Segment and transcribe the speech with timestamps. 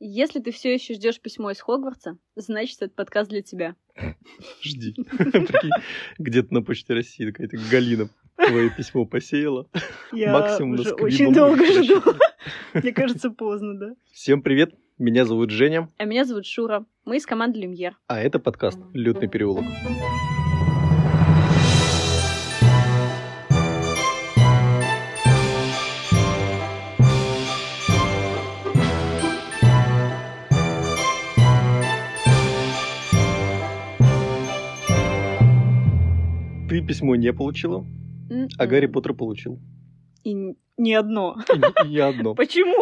[0.00, 3.74] Если ты все еще ждешь письмо из Хогвартса, значит, этот подкаст для тебя.
[4.62, 4.94] Жди.
[6.18, 9.68] Где-то на почте России какая-то Галина твое письмо посеяла.
[10.12, 12.00] Я Максимум уже очень долго жду.
[12.74, 13.94] Мне кажется, поздно, да?
[14.12, 16.86] Всем привет, меня зовут Женя, А меня зовут Шура.
[17.04, 17.96] Мы из команды Люмьер.
[18.06, 19.64] а это подкаст «Лютный переулок».
[36.88, 37.84] Письмо не получила,
[38.58, 39.58] а Гарри Поттер получил.
[40.24, 40.34] И
[40.76, 41.36] не одно.
[41.54, 42.34] И не- и не одно.
[42.42, 42.74] Почему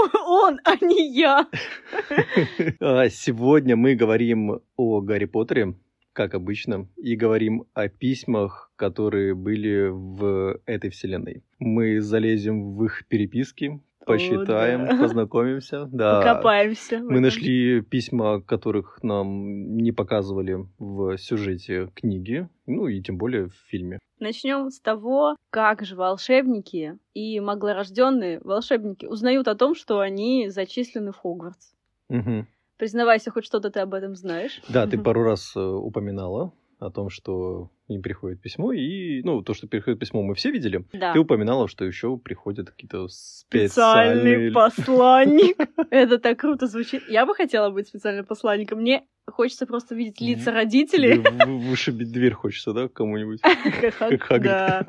[0.46, 1.46] он, а не я?
[2.80, 5.74] А, Сегодня мы говорим о Гарри Поттере,
[6.12, 11.42] как обычно, и говорим о письмах, которые были в этой вселенной.
[11.58, 14.96] Мы залезем в их переписки, посчитаем, да.
[14.96, 15.88] познакомимся.
[15.96, 16.20] Да.
[16.20, 16.98] Покопаемся.
[16.98, 23.54] Мы нашли письма, которых нам не показывали в сюжете книги, ну и тем более в
[23.68, 23.98] фильме.
[24.18, 31.12] Начнем с того, как же волшебники и маглорожденные волшебники узнают о том, что они зачислены
[31.12, 31.72] в Хогвартс.
[32.08, 32.46] Мгм.
[32.78, 34.60] Признавайся, хоть что-то ты об этом знаешь.
[34.68, 39.54] Да, ты пару раз э, упоминала о том, что им приходит письмо, и, ну, то,
[39.54, 40.84] что приходит письмо, мы все видели.
[40.92, 41.12] Да.
[41.12, 44.52] Ты упоминала, что еще приходят какие-то Специальный специальные...
[44.52, 45.56] посланник.
[45.90, 47.02] Это так круто звучит.
[47.08, 48.80] Я бы хотела быть специальным посланником.
[48.80, 51.18] Мне хочется просто видеть лица родителей.
[51.18, 53.40] Вы- вы- Вышибить дверь хочется, да, кому-нибудь?
[53.42, 54.88] Как Как Хагрид.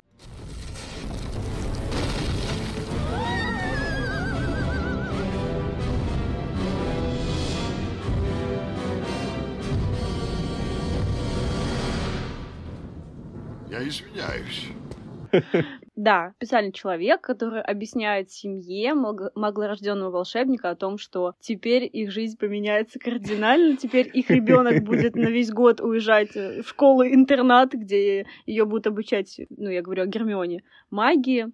[13.70, 14.68] Я извиняюсь.
[15.94, 22.38] Да, специальный человек, который объясняет семье маг- маглорожденного волшебника о том, что теперь их жизнь
[22.38, 28.86] поменяется кардинально, теперь их ребенок будет на весь год уезжать в школу-интернат, где ее будут
[28.86, 31.46] обучать, ну, я говорю о Гермионе, магии.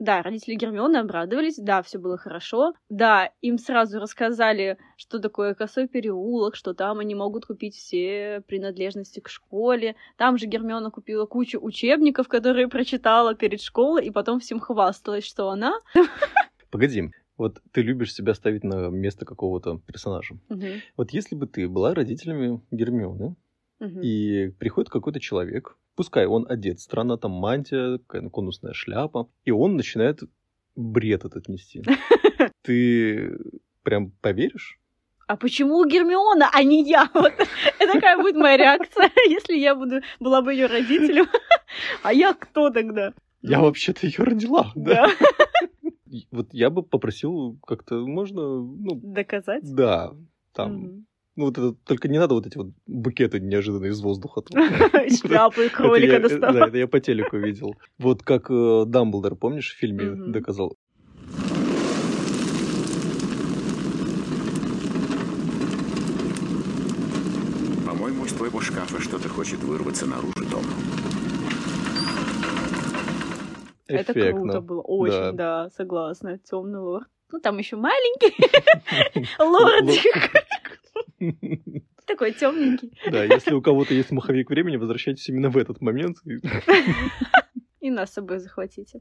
[0.00, 2.74] Да, родители Гермионы обрадовались, да, все было хорошо.
[2.88, 9.20] Да, им сразу рассказали, что такое косой переулок, что там они могут купить все принадлежности
[9.20, 9.94] к школе.
[10.16, 15.48] Там же Гермиона купила кучу учебников, которые прочитала перед школой, и потом всем хвасталась, что
[15.48, 15.74] она...
[16.70, 20.34] Погоди, вот ты любишь себя ставить на место какого-то персонажа.
[20.48, 23.36] Мгм, Вот если бы ты была родителями Гермионы,
[24.02, 29.76] и приходит какой-то человек, пускай он одет странно, там мантия, какая-то конусная шляпа, и он
[29.76, 30.20] начинает
[30.76, 31.82] бред этот нести.
[32.62, 33.38] Ты
[33.82, 34.78] прям поверишь?
[35.26, 37.08] А почему Гермиона, а не я?
[37.14, 37.32] Вот
[37.78, 41.26] это какая будет моя реакция, если я буду была бы ее родителем?
[42.02, 43.14] А я кто тогда?
[43.42, 45.08] Я Ну, вообще-то ее родила, да.
[46.30, 49.64] Вот я бы попросил как-то, можно, ну, Доказать?
[49.64, 50.12] да,
[50.52, 51.04] там.
[51.36, 54.42] Ну вот это, только не надо вот эти вот букеты неожиданные из воздуха.
[54.54, 56.68] Это кролика э, Да, доставать.
[56.68, 57.74] это я по телеку видел.
[57.98, 60.76] Вот как э, Дамблдор, помнишь, в фильме доказал?
[67.86, 70.62] По-моему, из твоего шкафа что-то хочет вырваться наружу, Том.
[73.86, 74.40] Это Эффектно.
[74.40, 74.80] круто было.
[74.82, 76.38] Очень, да, согласна.
[76.38, 77.06] Темный лорд.
[77.30, 78.34] Ну, там еще маленький
[79.38, 80.32] лордик.
[82.06, 82.92] Такой темненький.
[83.10, 86.18] Да, если у кого-то есть маховик времени, возвращайтесь именно в этот момент.
[86.26, 86.40] И-
[87.90, 89.00] нас с собой захватите.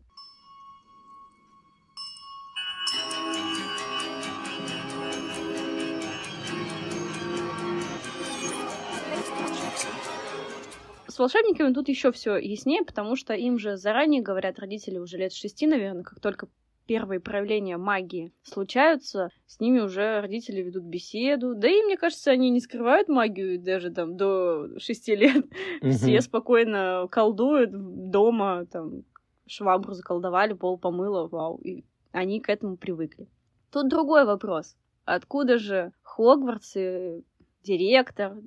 [11.08, 15.32] С волшебниками тут еще все яснее, потому что им же заранее говорят родители уже лет
[15.32, 16.48] шести, наверное, как только
[16.86, 21.56] первые проявления магии случаются, с ними уже родители ведут беседу.
[21.56, 25.46] Да и, мне кажется, они не скрывают магию даже там до шести лет.
[25.82, 29.04] Все спокойно колдуют дома, там,
[29.48, 31.58] швабру заколдовали, пол помыло, вау.
[31.64, 33.28] И они к этому привыкли.
[33.72, 34.76] Тут другой вопрос.
[35.06, 37.24] Откуда же Хогвартс и
[37.64, 38.38] директор,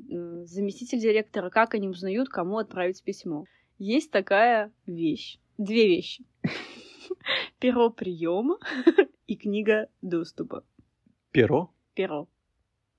[0.44, 3.44] заместитель директора, как они узнают, кому отправить письмо?
[3.78, 5.38] Есть такая вещь.
[5.58, 6.24] Две вещи.
[7.58, 8.58] Перо приема
[9.26, 10.64] и книга доступа.
[11.32, 11.70] Перо.
[11.94, 12.28] Перо.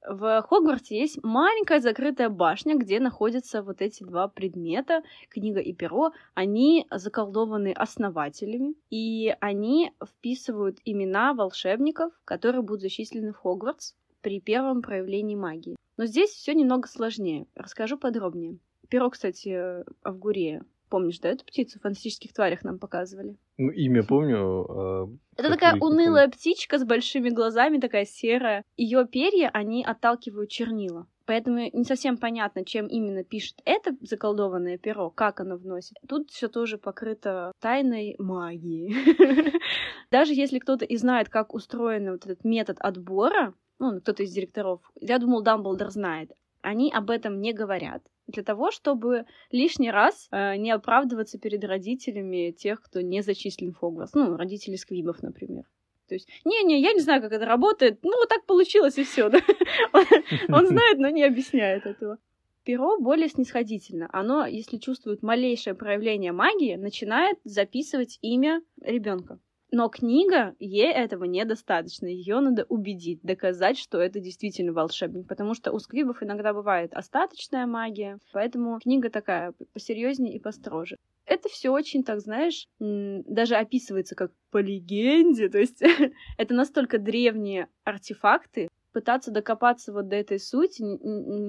[0.08, 6.14] В Хогвартсе есть маленькая закрытая башня, где находятся вот эти два предмета, книга и перо.
[6.34, 14.82] Они заколдованы основателями, и они вписывают имена волшебников, которые будут зачислены в Хогвартс при первом
[14.82, 15.76] проявлении магии.
[15.98, 17.48] Но здесь все немного сложнее.
[17.56, 18.60] Расскажу подробнее.
[18.90, 20.64] Перо, кстати, Авгурея.
[20.90, 23.36] Помнишь, да, эту птицу в фантастических тварях нам показывали?
[23.58, 24.38] Ну, имя помню.
[24.70, 28.64] а Это такая унылая птичка с большими глазами, такая серая.
[28.78, 31.08] Ее перья, они отталкивают чернила.
[31.26, 35.98] Поэтому не совсем понятно, чем именно пишет это заколдованное перо, как оно вносит.
[36.08, 38.96] Тут все тоже покрыто тайной магии.
[40.10, 44.80] Даже если кто-то и знает, как устроен вот этот метод отбора, ну, кто-то из директоров,
[45.02, 46.32] я думал, Дамблдор знает,
[46.62, 48.04] они об этом не говорят.
[48.28, 53.78] Для того, чтобы лишний раз э, не оправдываться перед родителями тех, кто не зачислен в
[53.78, 54.14] Хогвартс.
[54.14, 55.64] Ну, родители сквибов, например.
[56.08, 58.00] То есть, не-не, я не знаю, как это работает.
[58.04, 59.26] Ну, вот так получилось, и все.
[60.50, 62.18] Он знает, но не объясняет этого.
[62.64, 64.10] Перо более снисходительно.
[64.12, 69.40] Оно, если чувствует малейшее проявление магии, начинает записывать имя ребенка.
[69.72, 72.08] Но книга, ей этого недостаточно.
[72.08, 75.28] Ее надо убедить, доказать, что это действительно волшебник.
[75.28, 78.18] Потому что у сквибов иногда бывает остаточная магия.
[78.32, 80.98] Поэтому книга такая посерьезнее и построже.
[81.26, 85.50] Это все очень, так знаешь, даже описывается как по легенде.
[85.50, 85.82] То есть
[86.38, 88.70] это настолько древние артефакты.
[88.94, 90.82] Пытаться докопаться вот до этой сути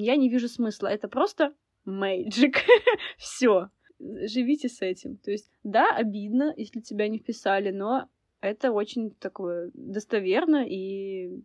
[0.03, 0.88] я не вижу смысла.
[0.88, 1.55] Это просто
[1.87, 2.56] magic.
[3.17, 5.17] все живите с этим.
[5.17, 8.09] То есть, да, обидно, если тебя не вписали, но
[8.41, 11.43] это очень такое достоверно, и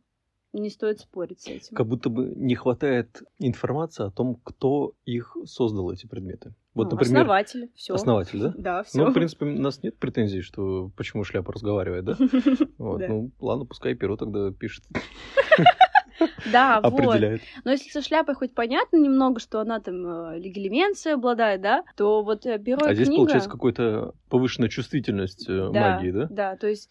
[0.54, 1.76] не стоит спорить с этим.
[1.76, 6.54] Как будто бы не хватает информации о том, кто их создал, эти предметы.
[6.76, 7.96] Вот, Ну, например, основатель, все.
[7.96, 8.54] основатель, да?
[8.56, 9.00] Да, все.
[9.04, 12.18] Ну, в принципе, у нас нет претензий, что почему шляпа разговаривает, да?
[12.78, 14.84] Вот, ну, ладно, пускай перо тогда пишет,
[16.46, 17.22] Да, вот.
[17.64, 22.24] Но если со шляпой хоть понятно немного, что она там э, легилименцией обладает, да, то
[22.24, 26.28] вот э, перо и А здесь получается какая-то повышенная чувствительность э, магии, да?
[26.30, 26.90] Да, то есть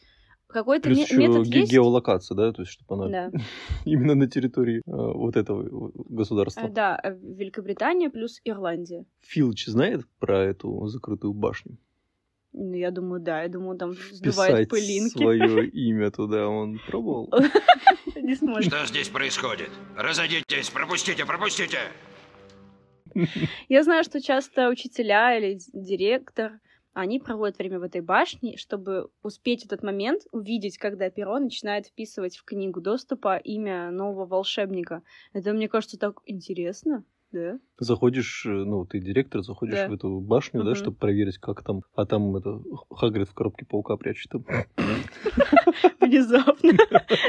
[0.48, 1.72] какой-то Плюс ме- метод ге- есть.
[1.72, 3.38] геолокация, да, то есть чтобы она Да.
[3.84, 6.60] именно на территории э, вот этого э, государства.
[6.66, 9.04] Э, Да, э, Великобритания плюс Ирландия.
[9.20, 11.78] Филч знает про эту закрытую башню?
[12.52, 15.18] Я думаю, да, я думаю, там сдувает Писать пылинки.
[15.18, 17.32] свое имя туда он пробовал?
[18.16, 18.72] Не сможет.
[18.72, 19.70] Что здесь происходит?
[19.96, 21.78] Разойдитесь, пропустите, пропустите!
[23.68, 26.60] Я знаю, что часто учителя или директор,
[26.94, 32.36] они проводят время в этой башне, чтобы успеть этот момент увидеть, когда перо начинает вписывать
[32.36, 35.02] в книгу доступа имя нового волшебника.
[35.32, 37.58] Это, мне кажется, так интересно, да?
[37.78, 39.88] Заходишь, э, ну, ты директор, заходишь Да.
[39.88, 40.76] в эту башню, да, Мгм.
[40.76, 44.32] чтобы проверить, как там, а там это Хагрид в коробке паука прячет.
[46.00, 46.72] Внезапно.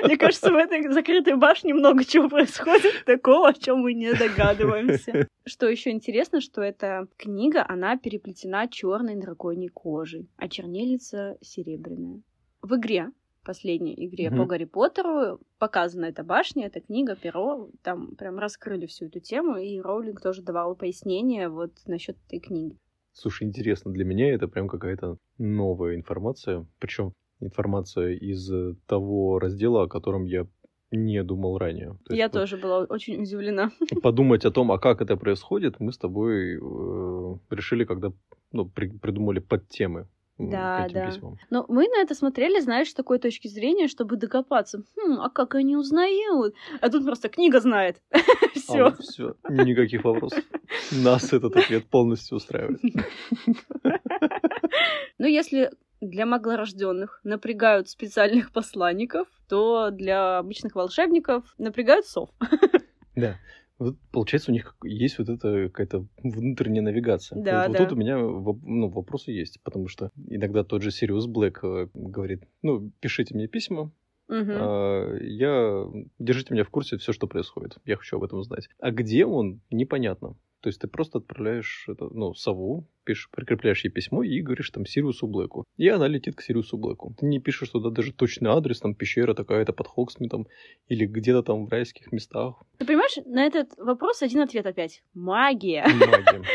[0.03, 5.27] Мне кажется, в этой закрытой башне много чего происходит такого, о чем мы не догадываемся.
[5.45, 12.21] Что еще интересно, что эта книга, она переплетена черной драконьей кожей, а чернильница серебряная.
[12.61, 13.09] В игре
[13.43, 14.39] последней игре Мгм.
[14.39, 19.57] по Гарри Поттеру показана эта башня, эта книга, перо, там прям раскрыли всю эту тему,
[19.57, 22.77] и Роулинг тоже давала пояснение вот насчет этой книги.
[23.13, 29.83] Слушай, интересно, для меня это прям какая-то новая информация, причем информация из э, того раздела,
[29.83, 30.47] о котором я
[30.91, 31.97] не думал ранее.
[32.05, 33.71] То есть Я вот тоже была очень удивлена.
[34.03, 38.11] Подумать о том, а как это происходит, мы с тобой э, решили, когда
[38.51, 40.07] ну, при- придумали подтемы
[40.37, 41.11] Да, да.
[41.11, 41.37] письмам.
[41.49, 44.83] Но мы на это смотрели, знаешь, с такой точки зрения, чтобы докопаться.
[44.97, 46.55] Хм, а как они узнают?
[46.81, 48.01] А тут просто книга знает.
[48.55, 48.87] Все.
[48.93, 50.43] А все, никаких вопросов.
[50.91, 52.81] Нас этот ответ полностью устраивает.
[55.19, 55.71] Ну, если
[56.01, 62.29] для маглорожденных напрягают специальных посланников, то для обычных волшебников напрягают сов.
[63.15, 63.37] Да.
[63.83, 67.41] Вот, получается, у них есть вот эта какая-то внутренняя навигация.
[67.41, 67.83] Да, вот, вот да.
[67.83, 72.43] тут у меня ну, вопросы есть, потому что иногда тот же Сириус Блэк э, говорит,
[72.61, 73.91] ну, пишите мне письма,
[74.29, 74.51] Мгм.
[74.51, 75.85] а, я
[76.17, 77.77] держите меня в курсе все, что происходит.
[77.83, 78.69] Я хочу об этом знать.
[78.79, 80.37] А где он, непонятно.
[80.63, 84.85] То есть ты просто отправляешь это, ну, сову, пишешь, прикрепляешь ей письмо и говоришь там
[84.85, 85.65] Сириусу Блэку.
[85.75, 87.13] И она летит к Сириусу Блэку.
[87.19, 90.47] Ты не пишешь туда даже точный адрес, там пещера такая-то под Хоксмитом
[90.87, 92.63] или где-то там в райских местах.
[92.77, 95.03] Ты понимаешь, на этот вопрос один ответ опять.
[95.13, 95.83] Магия.
[95.85, 96.41] Магия.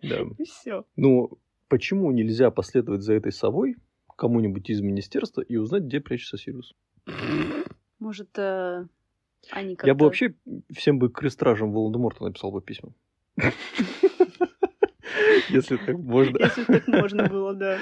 [0.00, 0.18] Да.
[0.44, 0.84] Все.
[0.94, 3.74] Ну, почему нельзя последовать за этой совой
[4.14, 6.76] кому-нибудь из министерства и узнать, где прячется Сириус?
[7.98, 8.86] Может, э,
[9.50, 9.88] они как-то...
[9.88, 10.34] Я бы вообще
[10.70, 12.92] всем бы крестражам Волан-де-Морта написал бы письма.
[15.48, 16.38] Если так можно.
[16.38, 17.78] Если так можно было, да.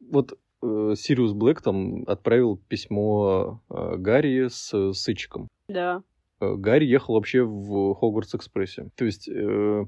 [0.00, 5.48] Вот э, Сириус Блэк там отправил письмо э, Гарри с Сычиком.
[5.68, 6.02] Да.
[6.42, 8.90] Э, Гарри ехал вообще в Хогвартс-экспрессе.
[8.96, 9.86] То есть э,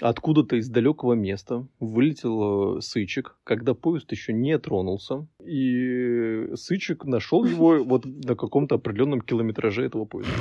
[0.00, 7.44] откуда-то из далекого места вылетел э, Сычик, когда поезд еще не тронулся, и Сычик нашел
[7.44, 10.32] его вот на каком-то определенном километраже этого поезда.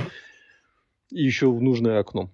[1.12, 2.32] И еще в нужное окно.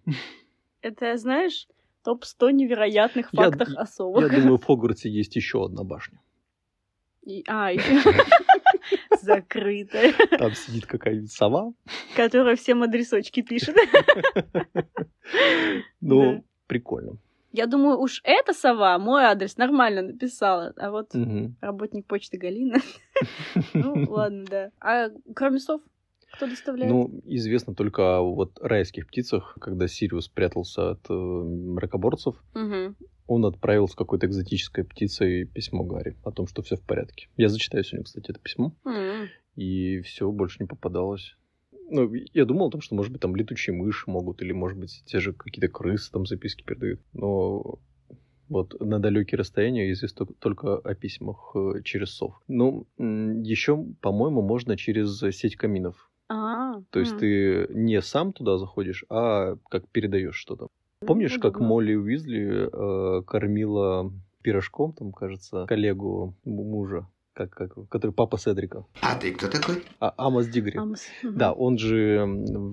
[0.81, 1.67] Это, знаешь,
[2.03, 4.31] Топ-100 невероятных Я- фактов о совах.
[4.31, 6.19] Я думаю, в Хогвартсе есть еще одна башня.
[7.25, 7.83] И- А, ещё
[9.21, 11.73] закрытая, Там сидит какая-нибудь сова.
[12.15, 13.75] которая всем адресочки пишет.
[16.01, 16.41] Ну, Да.
[16.67, 17.17] прикольно.
[17.51, 21.57] Я думаю, уж эта сова мой адрес нормально написала, а вот Мгм.
[21.61, 22.77] работник почты Галина.
[23.73, 24.71] Ну, ладно, да.
[24.79, 25.81] А кроме сов,
[26.31, 26.91] кто доставляет?
[26.91, 32.95] Ну, известно только о вот райских птицах, когда Сириус прятался от э, мракоборцев, Мгм.
[33.27, 37.27] он отправил с какой-то экзотической птицей письмо Гарри о том, что все в порядке.
[37.37, 39.27] Я зачитаю сегодня, кстати, это письмо, М.
[39.55, 41.35] и все больше не попадалось.
[41.91, 45.01] Ну, я думал о том, что, может быть, там летучие мыши могут, или, может быть,
[45.05, 47.01] те же какие-то крысы там записки передают.
[47.13, 47.79] Но
[48.47, 52.39] вот на далекие расстояния известно только о письмах э, через сов.
[52.47, 56.11] Ну, еще, по-моему, можно через сеть каминов.
[56.29, 57.19] А, То есть м.
[57.19, 60.67] ты не сам туда заходишь, а как передаешь что-то.
[61.05, 61.59] Помнишь, как.
[61.59, 64.11] Молли Уизли э, кормила
[64.43, 69.83] пирожком, там, кажется, коллегу му- мужа, как, как, который папа Седрика, А ты кто такой?
[69.99, 70.77] а, Амос Дигри.
[70.77, 71.07] Амос.
[71.23, 71.37] Мгм.
[71.37, 72.25] Да, он же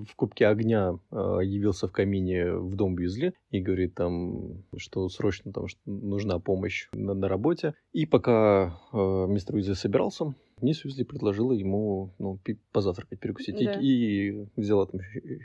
[0.08, 5.52] в Кубке Огня э, явился в камине в дом Уизли и говорит там, что срочно
[5.52, 7.75] там что нужна помощь на, на работе.
[7.92, 12.38] И пока э, мистер Уизли собирался, мисс Уизли предложила ему ну,
[12.72, 13.60] позавтракать, перекусить.
[13.60, 13.72] И- Да.
[13.80, 15.00] И, взяла там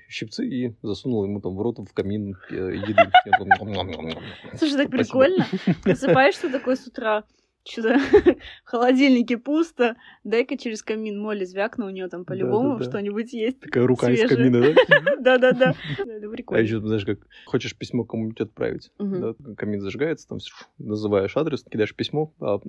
[0.07, 3.11] щипцы и засунула ему там в рот в камин э, еды.
[3.25, 4.57] И.
[4.57, 5.45] Слушай, так прикольно.
[5.83, 7.23] Просыпаешься такой с утра,
[7.63, 7.99] что-то
[8.65, 12.89] в холодильнике пусто, дай-ка через камин Молли звякну, у нее там по-любому Да-да-да.
[12.89, 13.59] что-нибудь есть.
[13.59, 14.37] Такая рука из Свежая.
[14.37, 15.15] камина, да?
[15.19, 15.75] Да-да-да.
[15.97, 20.39] Это А еще, знаешь, как хочешь письмо кому-нибудь отправить, да, камин зажигается, там
[20.77, 22.59] называешь адрес, кидаешь письмо, а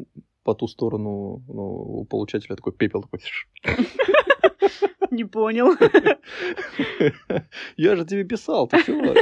[0.44, 1.62] по ту сторону ну,
[2.00, 3.20] у получателя такой пепел такой.
[5.10, 5.76] Не понял.
[7.76, 9.14] Я же тебе писал, ты чего?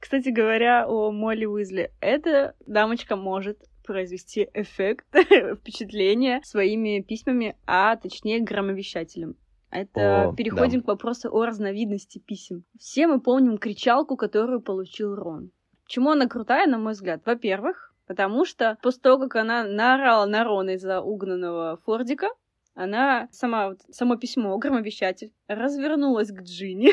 [0.00, 1.90] Кстати говоря, о Молли Уизли.
[2.00, 5.06] Эта дамочка может произвести эффект,
[5.60, 9.36] впечатление своими письмами, а точнее громовещателем.
[9.70, 10.84] Это О, переходим да.
[10.84, 12.64] к вопросу о разновидности писем.
[12.78, 15.50] Все мы помним кричалку, которую получил Рон.
[15.84, 17.22] Почему она крутая, на мой взгляд?
[17.26, 22.28] Во-первых, потому что после того, как она наорала на Рона из-за угнанного Фордика,
[22.74, 26.92] она сама, вот, само письмо, громовещатель, развернулась к Джинни,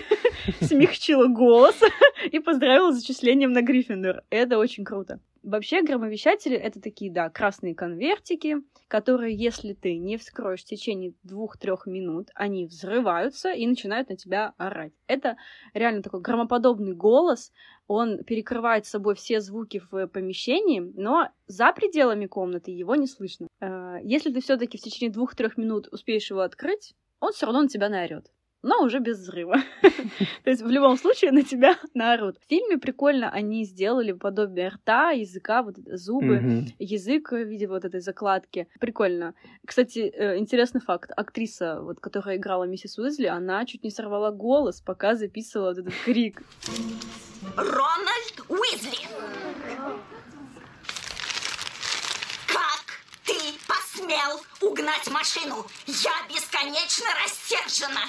[0.63, 1.79] смягчила голос
[2.31, 4.23] и поздравила с зачислением на Гриффиндор.
[4.29, 5.19] Это очень круто.
[5.43, 8.57] Вообще, громовещатели— это такие, да, красные конвертики,
[8.87, 14.53] которые, если ты не вскроешь в течение двух-трех минут, они взрываются и начинают на тебя
[14.57, 14.93] орать.
[15.07, 15.37] Это
[15.73, 17.51] реально такой громоподобный голос,
[17.87, 23.47] он перекрывает собой все звуки в помещении, но за пределами комнаты его не слышно.
[23.59, 27.67] Э, Если ты все-таки в течение двух-трех минут успеешь его открыть, он все равно на
[27.67, 28.31] тебя наорет.
[28.63, 29.55] Но уже без взрыва.
[30.43, 32.37] То есть в любом случае на тебя наорут.
[32.37, 38.01] В фильме прикольно они сделали подобие рта, языка, вот зубы, язык в виде вот этой
[38.01, 38.67] закладки.
[38.79, 39.33] Прикольно.
[39.65, 41.11] Кстати, э, интересный факт.
[41.15, 45.93] Актриса, вот, которая играла миссис Уизли, она чуть не сорвала голос, пока записывала вот этот
[46.05, 46.43] крик.
[47.55, 49.07] Рональд Уизли!
[52.47, 52.85] Как
[53.25, 53.33] ты
[53.67, 55.65] посмел угнать машину?
[55.87, 58.01] Я бесконечно растержена.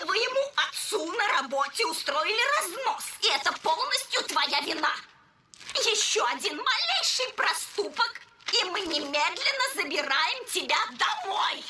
[0.00, 4.94] Твоему отцу на работе устроили разнос, и это полностью твоя вина.
[5.74, 8.20] Еще один малейший проступок,
[8.52, 11.64] и мы немедленно забираем тебя домой.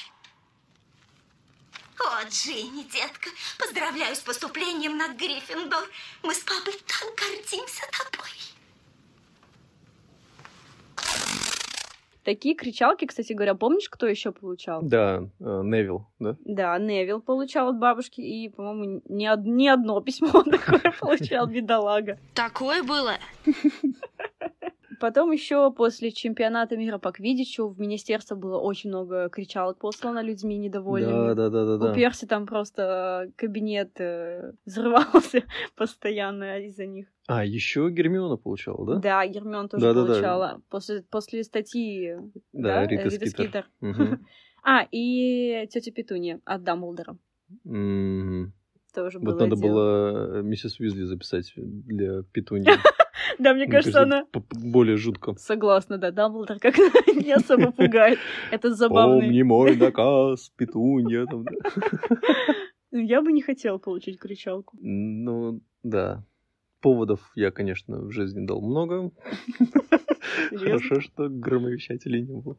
[1.99, 5.89] О, Джинни, детка, поздравляю с поступлением на Гриффиндор.
[6.23, 8.56] Мы с папой так гордимся тобой.
[12.27, 14.83] Такие кричалки, кстати говоря, помнишь, кто еще получал?
[14.83, 16.37] Да, э, Невил, да?
[16.45, 21.47] Да, Невил получал от бабушки, и, по-моему, ни, од- ни одно письмо он такое получал,
[21.47, 22.19] бедолага.
[22.35, 23.13] Такое было?
[25.01, 30.57] Потом еще после чемпионата мира по квиддичу в министерство было очень много кричалок послано людьми
[30.59, 31.35] недовольными.
[31.35, 31.93] Да, да, да, да, да.
[31.93, 35.45] У Перси там просто кабинет э, взрывался
[35.77, 37.09] постоянно из-за них.
[37.29, 39.01] А, еще Гермиона получала, да?
[39.01, 40.07] Да, Гермион тоже Да-да-да.
[40.13, 40.63] получала.
[40.71, 42.15] После, после статьи
[42.53, 43.67] Да, да, Рита э, Скитер.
[43.81, 44.27] Мгм.
[44.69, 47.17] А, и тетя Петунья от Дамблдора.
[48.93, 49.69] Тоже было Вот надо дело.
[49.71, 52.67] было э, миссис Уизли записать для Петуньи.
[53.39, 54.27] Да, мне кажется, она...
[54.51, 55.35] более жутко.
[55.37, 56.77] Согласна, да, Дамблдор как
[57.07, 58.19] не особо пугает.
[58.51, 59.21] Это забавно.
[59.21, 61.27] Помни мой наказ, Петунья.
[61.31, 61.45] Ну,
[62.91, 64.77] Я бы не хотела получить кричалку.
[64.81, 66.25] Ну, да.
[66.81, 69.11] Поводов я, конечно, в жизни дал много.
[70.51, 72.57] Хорошо, что громовещателей не было.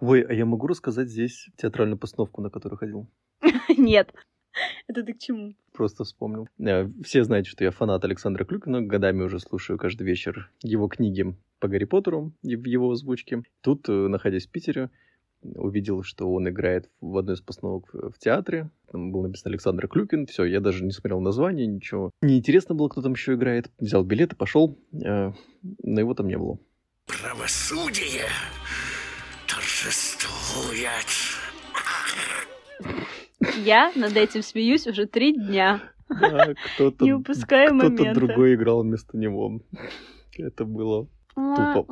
[0.00, 3.08] Ой, а я могу рассказать здесь театральную постановку, на которую ходил?
[3.76, 4.12] Нет.
[4.88, 5.54] Это ты к чему?
[5.72, 6.48] Просто вспомнил.
[6.58, 8.80] Э, Все знаете, что я фанат Александра Клюкина.
[8.82, 13.42] Годами уже слушаю каждый вечер его книги по Гарри Поттеру и в его озвучке.
[13.60, 14.90] Тут, э, находясь в Питере,
[15.42, 18.70] увидел, что он играет в одной из постановок в театре.
[18.90, 20.26] Там был написано Александр Клюкин.
[20.26, 22.10] Все, я даже не смотрел название, ничего.
[22.22, 23.70] Неинтересно было, кто там еще играет.
[23.78, 24.76] Взял билет и пошел.
[24.92, 25.32] э,
[25.82, 26.58] Но его там не было.
[27.06, 28.24] Правосудие
[29.46, 31.06] торжествует.
[33.68, 35.82] Я над этим смеюсь уже три дня.
[36.08, 38.14] Кто-то, Не упуская кто-то момента.
[38.18, 39.60] другой играл вместо него.
[40.38, 41.84] Это было Тупо.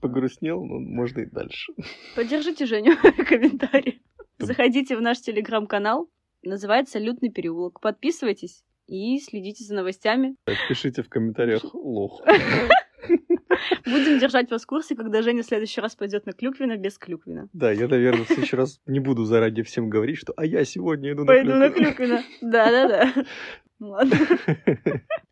[0.00, 1.74] погрустнел, но можно и дальше.
[2.16, 4.02] Поддержите Женю в комментарии.
[4.38, 6.10] Заходите в наш телеграм-канал.
[6.42, 7.80] Называется «Лютный переулок».
[7.80, 10.34] Подписывайтесь и следите за новостями.
[10.68, 12.20] Пишите в комментариях лох.
[13.84, 17.48] Будем держать вас в курсе, когда Женя в следующий раз пойдет на Клюквина без Клюквина.
[17.52, 21.12] Да, я, наверное, в следующий раз не буду заранее всем говорить, что «а я сегодня
[21.12, 22.18] иду Пойду на на Клюквина».
[22.18, 22.50] Клюквина.
[22.52, 23.24] Да-да-да.
[23.78, 24.16] Ну Ладно.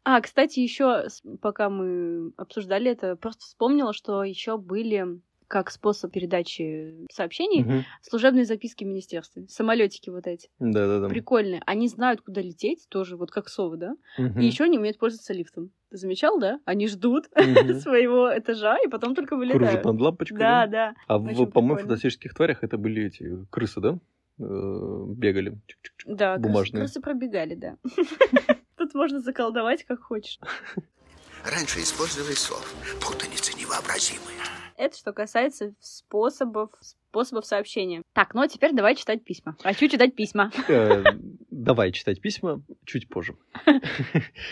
[0.05, 1.07] А, кстати, еще
[1.41, 5.19] пока мы обсуждали это, просто вспомнила, что еще были
[5.49, 7.85] как способ передачи сообщений Мгм.
[8.03, 9.47] служебные записки в министерстве.
[9.49, 10.51] Самолетики вот эти.
[10.59, 11.09] Да-да-да.
[11.09, 11.63] Прикольные.
[11.65, 13.95] Они знают, куда лететь, тоже вот как совы, да?
[14.19, 14.41] Мгм.
[14.41, 15.71] И еще они умеют пользоваться лифтом.
[15.95, 16.59] Ты замечал, да?
[16.65, 17.79] Они ждут Мгм.
[17.79, 19.85] своего этажа и потом только Кружат вылетают.
[19.85, 20.39] над лампочкой.
[20.41, 20.95] Да, да.
[21.07, 23.99] А Очень в, по-моему, фантастических тварях это были эти крысы, да?
[24.41, 25.53] Э, Бегали.
[25.53, 26.17] Чик-чик-чик.
[26.17, 26.81] Да, крысы- Бумажные.
[26.81, 27.77] крысы пробегали, да.
[28.77, 30.41] Тут можно заколдовать как хочешь.
[31.45, 32.75] Раньше использовали слов.
[33.01, 34.35] Путаница невообразимая.
[34.77, 36.71] Это что касается способов,
[37.15, 38.03] способов сообщения.
[38.13, 39.57] Так, ну а теперь давай читать письма.
[39.63, 40.51] Хочу читать письма.
[40.69, 41.05] Э,
[41.51, 43.37] Давай читать письма чуть позже.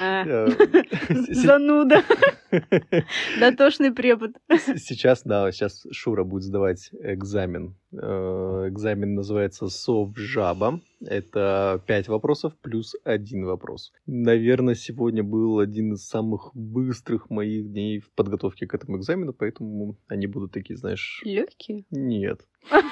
[0.01, 0.47] А, Э,
[1.11, 2.05] Зануда.
[3.41, 4.37] Дотошный препод.
[4.77, 7.75] Сейчас, да, сейчас Шура будет сдавать экзамен.
[7.93, 10.81] Э, Экзамен называется «Совжаба».
[11.05, 13.93] Это пять вопросов плюс один вопрос.
[14.07, 19.97] Наверное, сегодня был один из самых быстрых моих дней в подготовке к этому экзамену, поэтому
[20.09, 21.21] они будут такие, знаешь...
[21.25, 21.85] Легкие.
[21.91, 22.47] Нет.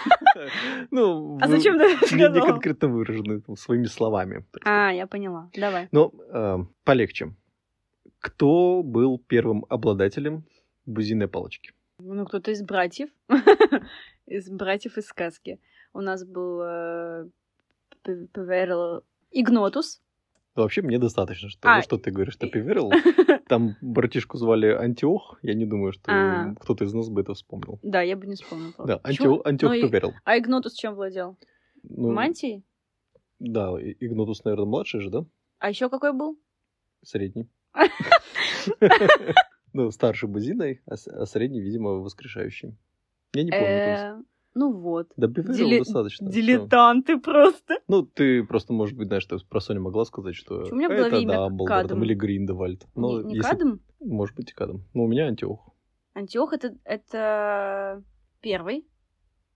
[0.90, 4.46] Ну, А зачем ты это не, конкретно выражены своими словами.
[4.64, 5.50] А, я поняла.
[5.54, 5.88] Давай.
[5.90, 7.34] Но э, полегче.
[8.20, 10.44] Кто был первым обладателем
[10.86, 11.72] бузиной палочки?
[11.98, 13.10] Ну, кто-то из братьев.
[14.30, 15.58] Из братьев из сказки.
[15.92, 17.26] У нас был э,
[18.02, 20.00] П- Паверл Игнотус.
[20.54, 21.82] Вообще, мне достаточно что А.
[21.82, 22.90] что ты говоришь, что Пиверл.
[23.48, 25.38] Там братишку звали Антиох.
[25.42, 26.54] Я не думаю, что А.
[26.60, 27.78] кто-то из нас бы это вспомнил.
[27.82, 28.74] Да, я бы не вспомнила.
[28.86, 29.00] Да?
[29.02, 30.12] Антиох, Антиох Ну и- Пиверл.
[30.24, 31.36] А Игнотус чем владел?
[31.82, 32.64] Ну, Мантией?
[33.40, 35.24] Да, И- Игнатус, наверное, младший же, да?
[35.58, 36.38] А еще какой был?
[37.02, 37.48] Средний.
[39.72, 42.76] Ну, старший бузиной, а а средний, видимо, воскрешающий.
[43.34, 43.66] Я не помню.
[43.66, 44.22] Э,
[44.54, 45.12] Ну вот.
[45.16, 46.28] Да, достаточно.
[46.30, 47.78] Дилетанты просто.
[47.88, 51.16] Ну, ты просто, может быть, знаешь, про Соню могла сказать, что У меня в это
[51.16, 52.86] имя Дамблдор там, или Гриндевальд.
[52.96, 53.78] Но не не если- Кадм?
[54.00, 54.78] Может быть, и Кадм.
[54.94, 55.68] Но у меня Антиох.
[56.14, 58.02] Антиох это, это
[58.40, 58.86] первый,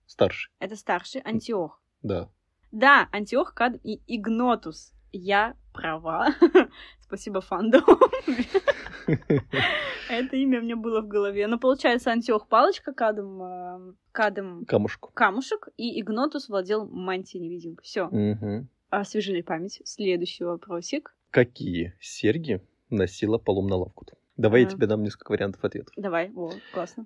[0.05, 1.81] Старший, это старший Антиох.
[2.01, 2.29] да.
[2.71, 4.93] Да, Антиох, Кадм и Игнотус.
[5.11, 6.27] Я права.
[7.01, 7.83] Спасибо фандом.
[10.09, 11.47] Это имя мне было в голове.
[11.47, 15.11] Но получается Антиох палочка, Кадм, э, Кадм Камушку.
[15.13, 17.83] камушек, и Игнотус владел мантией невидимка.
[17.83, 18.69] Все, Мгм.
[18.89, 19.81] освежили память.
[19.85, 21.15] Следующий вопросик.
[21.31, 24.13] Какие серьги носила Полумна Лавкут?
[24.37, 24.69] Давай я А.
[24.69, 25.93] тебе дам несколько вариантов ответов.
[25.97, 27.05] Давай, о, классно.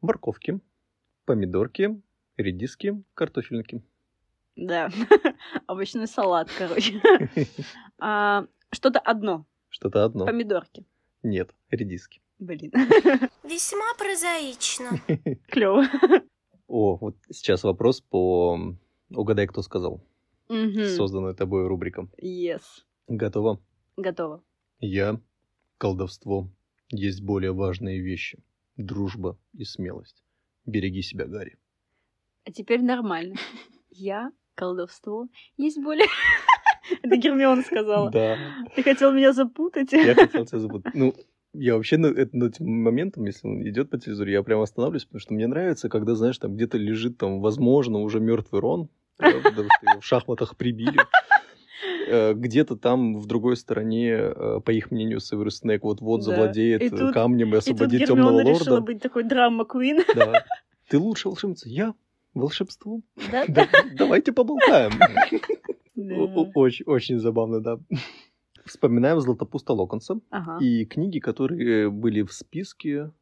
[0.00, 0.60] Морковки,
[1.26, 2.00] помидорки,
[2.36, 3.82] редиски, картофельники.
[4.56, 4.88] Да,
[5.66, 7.00] овощной салат, короче.
[8.00, 9.44] А, Что-то одно.
[9.70, 10.24] Что-то одно.
[10.26, 10.84] Помидорки.
[11.22, 12.20] Нет, редиски.
[12.38, 12.72] Блин,
[13.44, 15.00] Весьма прозаично.
[15.48, 15.84] клево.
[16.68, 18.76] О, вот сейчас вопрос по
[19.10, 20.04] «Угадай, кто сказал».
[20.48, 22.08] Созданная тобой рубрика.
[22.22, 22.62] Yes.
[23.06, 23.60] Готово?
[23.96, 24.42] Готово.
[24.80, 25.20] Я,
[25.76, 26.48] колдовство,
[26.90, 28.42] есть более важные вещи.
[28.76, 30.22] Дружба и смелость.
[30.64, 31.56] Береги себя, Гарри.
[32.44, 33.36] А теперь нормально.
[33.90, 36.06] Я, колдовство, есть более...
[37.02, 38.10] Это Гермиона сказала.
[38.10, 38.36] Да,
[38.76, 39.92] Ты хотел меня запутать?
[39.92, 40.94] я хотел тебя запутать.
[40.94, 41.14] Ну,
[41.54, 45.04] я вообще на, это- над этим моментом, если он идет по телевизору, я прям останавливаюсь,
[45.04, 49.40] потому что мне нравится, когда, знаешь, там где-то лежит, там, возможно, уже мертвый Рон, потому
[49.42, 50.98] что его в шахматах прибили.
[52.10, 56.24] Э, Где-то там в другой стороне, э, по их мнению, Северус Снэк вот-вот Да.
[56.24, 59.64] завладеет И э, тут- камнем и И тут освободит темного Гермиона решила быть такой драма
[59.66, 60.02] Куин.
[60.14, 60.42] Да.
[60.88, 61.68] Ты лучшая волшебница.
[61.68, 61.92] Я
[62.32, 63.02] волшебство.
[63.30, 63.44] Да?
[63.46, 64.92] Да, Давайте поболтаем.
[65.98, 67.78] Очень, очень забавно, да.
[68.64, 70.58] Вспоминаем Златопуста Локонса Ага.
[70.62, 73.12] и книги, которые были в списке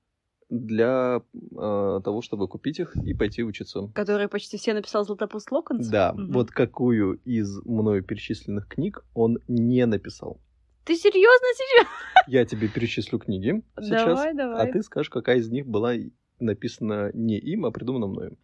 [0.48, 3.88] для э, того, чтобы купить их и пойти учиться.
[3.94, 5.88] Которые почти все написал Златопуст Локонс?
[5.88, 6.32] Да, Мгм.
[6.32, 10.40] вот какую из мною перечисленных книг он не написал.
[10.84, 11.88] Ты серьезно сейчас?
[12.28, 14.72] Я тебе перечислю книги сейчас, Давай, а давай.
[14.72, 15.94] ты скажешь, какая из них была
[16.38, 18.38] написана не им, а придумана мною.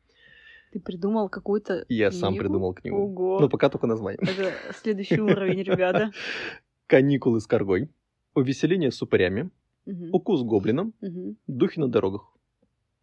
[0.72, 2.44] Ты придумал какую-то я сам книгу?
[2.44, 2.96] придумал книгу.
[2.96, 3.38] Ого.
[3.40, 4.18] Ну, пока только название.
[4.22, 6.10] Это следующий уровень, ребята.
[6.86, 7.90] Каникулы с коргой.
[8.34, 9.50] Увеселение с упырями.
[10.12, 10.94] Укус гоблином.
[11.46, 12.22] Духи на дорогах.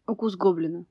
[0.07, 0.85] Укус гоблина.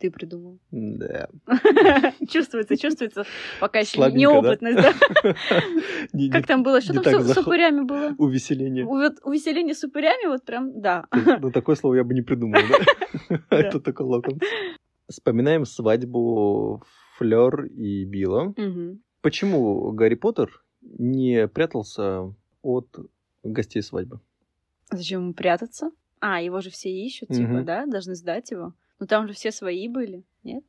[0.00, 0.58] Ты придумал.
[0.70, 1.28] Да.
[2.28, 3.24] Чувствуется, чувствуется.
[3.60, 4.94] Пока еще неопытность, да?
[6.32, 6.80] Как там было?
[6.80, 8.14] Что там с- упырями было?
[8.16, 8.86] Увеселение.
[8.86, 11.04] Увеселение с упырями, вот прям, да.
[11.12, 12.60] Ну, такое слово я бы не придумал,
[13.28, 13.40] да?
[13.50, 14.40] Это только локон.
[15.10, 16.82] Вспоминаем свадьбу
[17.18, 18.54] Флёр и Билла.
[18.56, 19.02] Мгм.
[19.22, 22.86] Почему Гарри Поттер не прятался от
[23.42, 24.20] гостей свадьбы?
[24.92, 25.90] Зачем ему прятаться?
[26.20, 27.64] А, его же все ищут, типа, Мгм.
[27.64, 27.86] да?
[27.86, 28.72] Должны сдать его.
[29.00, 30.64] Ну там же все свои были, нет?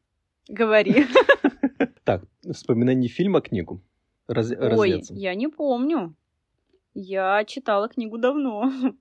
[0.49, 1.06] Говори.
[2.04, 3.80] Так, вспоминай не фильм, а книгу.
[4.27, 6.15] Раз- Ой, я не помню.
[6.95, 8.71] Я читала книгу давно.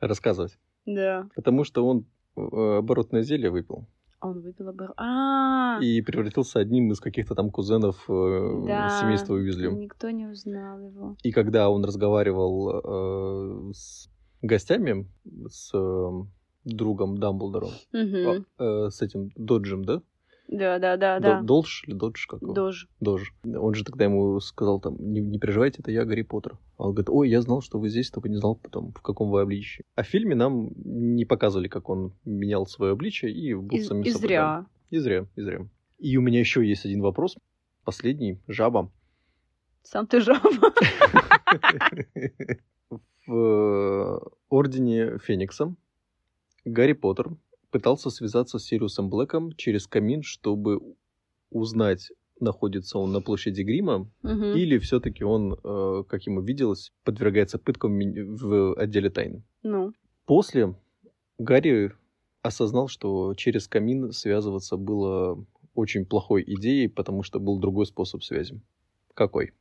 [0.00, 0.58] Рассказывать.
[0.84, 1.28] Да.
[1.34, 2.04] Потому что он
[2.36, 2.40] э,
[2.78, 3.86] оборотное зелье выпил
[4.20, 4.94] А Он выпил обор...
[4.96, 8.88] А, и превратился одним из каких-то там кузенов э, Да.
[8.88, 9.68] семейства Уизли.
[9.68, 11.16] никто не узнал его.
[11.22, 14.10] И когда он разговаривал э, с
[14.42, 15.06] гостями,
[15.48, 16.10] с э,
[16.64, 18.44] другом Дамблдора, Мгм.
[18.58, 20.02] э, с этим Доджем, да?
[20.48, 21.42] Да, да, да, да.
[21.42, 22.54] Додж или Додж как его?
[22.54, 22.88] Дож.
[23.00, 23.28] Додж.
[23.44, 26.56] Он же тогда ему сказал там, не, не переживайте, это я Гарри Поттер.
[26.78, 29.30] А он говорит, ой, я знал, что вы здесь, только не знал потом, в каком
[29.30, 29.84] вы обличии.
[29.94, 34.04] А в фильме нам не показывали, как он менял свое обличие и был И, самим
[34.04, 34.66] и собой, зря.
[34.88, 35.68] И зря, и зря.
[35.98, 37.36] И у меня еще есть один вопрос.
[37.84, 38.40] Последний.
[38.48, 38.90] Жаба.
[39.82, 40.40] Сам ты жаба.
[43.26, 45.74] В Ордене Феникса
[46.64, 47.36] Гарри Поттер
[47.70, 50.80] пытался связаться с Сириусом Блэком через камин, чтобы
[51.50, 54.56] узнать, находится он на площади Грима, Мгм.
[54.56, 59.42] или все-таки он, э, как ему виделось, подвергается пыткам в отделе тайны.
[59.62, 59.92] Ну,
[60.26, 60.74] После
[61.38, 61.92] Гарри
[62.42, 68.60] осознал, что через камин связываться было очень плохой идеей, потому что был другой способ связи.
[69.14, 69.52] Какой?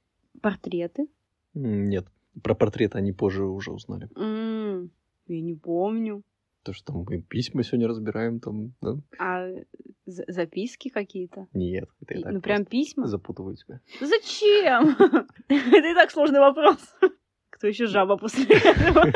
[0.41, 1.07] портреты.
[1.55, 2.05] Нет.
[2.43, 4.07] Про портрет они позже уже узнали.
[4.15, 4.91] М,
[5.27, 6.21] Я не помню.
[6.67, 8.97] То, что там мы письма сегодня разбираем, там, да?
[9.19, 9.47] А
[10.05, 11.47] за- записки какие-то?
[11.53, 13.07] Нет, это я И- так Ну, прям письма?
[13.07, 13.79] запутываю тебя.
[14.01, 14.89] Зачем?
[15.47, 16.77] Это и так сложный вопрос.
[17.49, 19.13] Кто еще жаба после этого?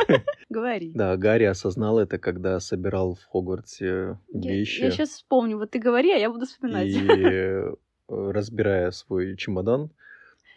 [0.50, 0.94] Говори.
[0.96, 4.84] Да, Гарри осознал это, когда собирал в Хогвартсе вещи.
[4.84, 5.58] Я сейчас вспомню.
[5.58, 6.88] Вот ты говори, а я буду вспоминать.
[6.88, 7.74] И э,
[8.08, 9.92] разбирая свой чемодан,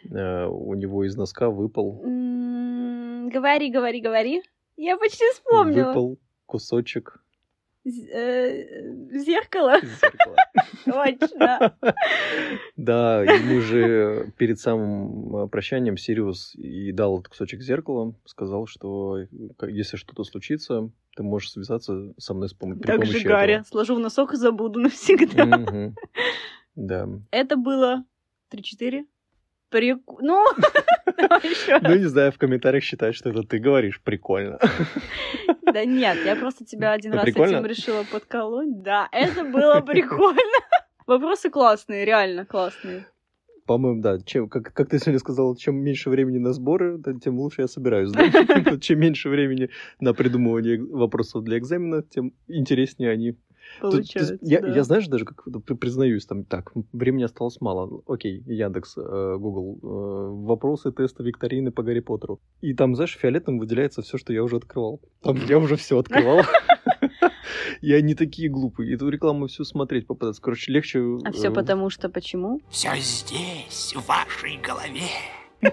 [0.09, 2.01] э, у него из носка выпал,
[3.33, 4.41] Говори, говори, говори.
[4.77, 5.87] Я почти вспомнила.
[5.89, 7.21] выпал кусочек
[7.85, 9.79] э, Зеркало.
[9.81, 10.35] зеркала.
[10.85, 11.77] Точно.
[12.75, 19.19] Да, ему же перед самым э, прощанием Сириус и дал этот кусочек зеркала, сказал, что
[19.19, 19.27] э,
[19.69, 23.63] если что-то случится, ты можешь связаться со мной с пом- при Так же, Гарри.
[23.67, 25.93] Сложу в носок и забуду навсегда.
[26.75, 27.07] Да.
[27.31, 28.03] Это было
[28.51, 29.05] 3-4.
[29.69, 30.19] Прику...
[30.21, 30.45] Ну,
[31.17, 34.01] Ну, не знаю, в комментариях считать, что это ты говоришь.
[34.01, 34.59] Прикольно.
[35.61, 38.81] Да нет, я просто тебя один раз этим решила подколоть.
[38.81, 40.39] Да, это было прикольно.
[41.07, 43.05] Вопросы классные, реально классные.
[43.65, 44.19] По-моему, да.
[44.19, 48.11] Чем, как, как ты сегодня сказал, чем меньше времени на сборы, тем лучше я собираюсь.
[48.11, 48.77] да.
[48.79, 53.37] Чем меньше времени на придумывание вопросов для экзамена, тем интереснее они
[53.81, 54.67] Тут- Получается, я, да.
[54.75, 58.01] я знаешь, даже как при- признаюсь, там так, времени осталось мало.
[58.07, 62.39] Окей, Яндекс, э, Google, э, вопросы, тесты, викторины по Гарри Поттеру.
[62.61, 65.01] И там, знаешь, фиолетом выделяется все, что я уже открывал.
[65.21, 66.41] Там я уже все открывал.
[67.81, 68.95] И они такие глупые.
[68.95, 70.41] Эту рекламу всю смотреть попадаться.
[70.41, 70.99] Короче, легче...
[71.23, 72.61] А все э, потому что почему?
[72.69, 75.09] Все здесь, в вашей голове.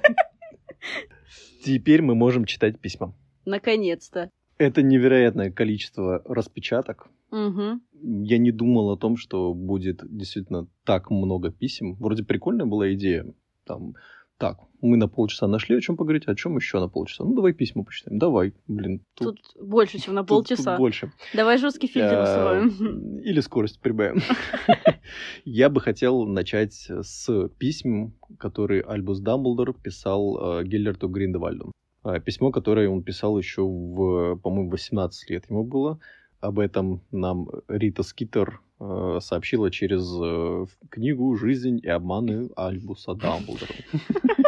[1.65, 3.15] Теперь мы можем читать письма.
[3.45, 4.31] Наконец-то.
[4.59, 7.09] Это невероятное количество распечаток.
[7.33, 7.81] Угу.
[8.25, 11.95] Я не думал о том, что будет действительно так много писем.
[11.97, 13.27] Вроде прикольная была идея.
[13.65, 13.95] Там,
[14.39, 17.25] так, мы на полчаса нашли о чем поговорить, о чем еще на полчаса.
[17.25, 18.19] Ну, давай письма почитаем.
[18.19, 19.01] Давай, блин.
[19.15, 20.77] Тут больше, чем на тут- тут полчаса.
[20.77, 21.13] больше.
[21.33, 23.19] Давай жесткий фильтр Э, устроим.
[23.21, 24.21] Или скорость прибавим.
[25.45, 31.73] Я бы хотел начать с писем, которые Альбус Дамблдор писал э, Гиллерту Гриндевальду.
[32.03, 36.01] А, Письмо, которое он писал еще в, по-моему, 18 лет ему было.
[36.43, 43.73] Об этом нам Рита Скитер э, сообщила через э, книгу «Жизнь и обманы Альбуса Дамблдора»,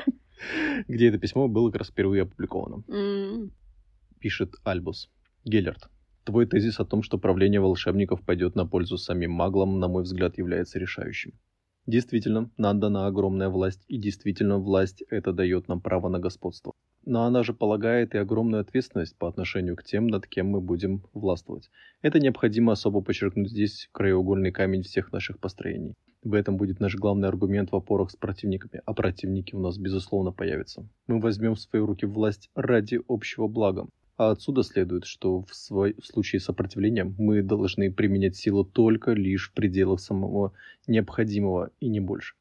[0.88, 2.84] где это письмо было как раз впервые опубликовано
[4.24, 5.10] пишет Альбус.
[5.44, 5.90] Геллерт.
[6.24, 10.38] Твой тезис о том, что правление волшебников пойдет на пользу самим маглам, на мой взгляд,
[10.38, 11.32] является решающим.
[11.86, 16.72] Действительно, нам дана огромная власть, и действительно власть это дает нам право на господство.
[17.06, 21.02] Но она же полагает и огромную ответственность по отношению к тем, над кем мы будем
[21.12, 21.70] властвовать.
[22.00, 25.94] Это необходимо особо подчеркнуть здесь краеугольный камень всех наших построений.
[26.22, 30.32] В этом будет наш главный аргумент в опорах с противниками, а противники у нас безусловно
[30.32, 30.88] появятся.
[31.06, 33.86] Мы возьмем в свои руки власть ради общего блага.
[34.16, 39.50] А отсюда следует, что в, свой, в случае сопротивления мы должны применять силу только лишь
[39.50, 40.52] в пределах самого
[40.86, 42.34] необходимого и не больше.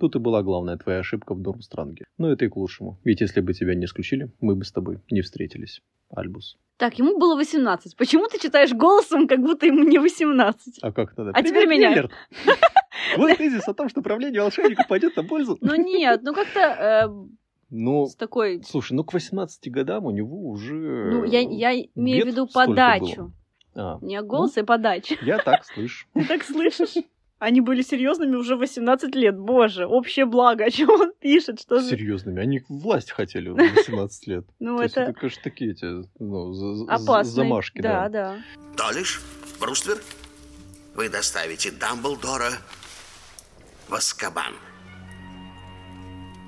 [0.00, 2.06] Тут и была главная твоя ошибка в Дормстранге.
[2.16, 2.98] Но это и к лучшему.
[3.04, 5.82] Ведь если бы тебя не исключили, мы бы с тобой не встретились.
[6.08, 6.56] Альбус.
[6.78, 7.94] Так, ему было 18.
[7.96, 10.78] Почему ты читаешь голосом, как будто ему не 18?
[10.80, 11.32] А как надо?
[11.34, 12.08] А теперь меня.
[13.16, 15.56] Вот тезис о том, что правление волшебников пойдет на пользу.
[15.60, 17.08] Ну нет, ну как-то э,
[17.70, 18.62] Ну, с такой...
[18.62, 21.10] слушай, ну к 18 годам у него уже...
[21.10, 23.32] Ну, я, я имею в виду подачу.
[23.74, 25.16] А, Не голос, а подача.
[25.22, 26.06] я так слышу.
[26.14, 27.02] Ты так слышишь?
[27.40, 29.36] Они были серьезными уже 18 лет.
[29.36, 30.64] Боже, общее благо.
[30.66, 31.60] О чем он пишет?
[31.60, 31.80] Что.
[31.80, 32.40] Серьезными.
[32.40, 34.44] Они власть хотели в 18 лет.
[34.60, 35.86] Ну, То есть это это, конечно, такие эти
[36.18, 36.52] ну,
[37.24, 37.80] замашки.
[37.80, 38.42] Да, Да, да.
[38.76, 39.22] Долиш,
[39.58, 39.98] Бруствер,
[40.94, 42.52] вы доставите Дамблдора
[43.88, 44.54] в Аскабан,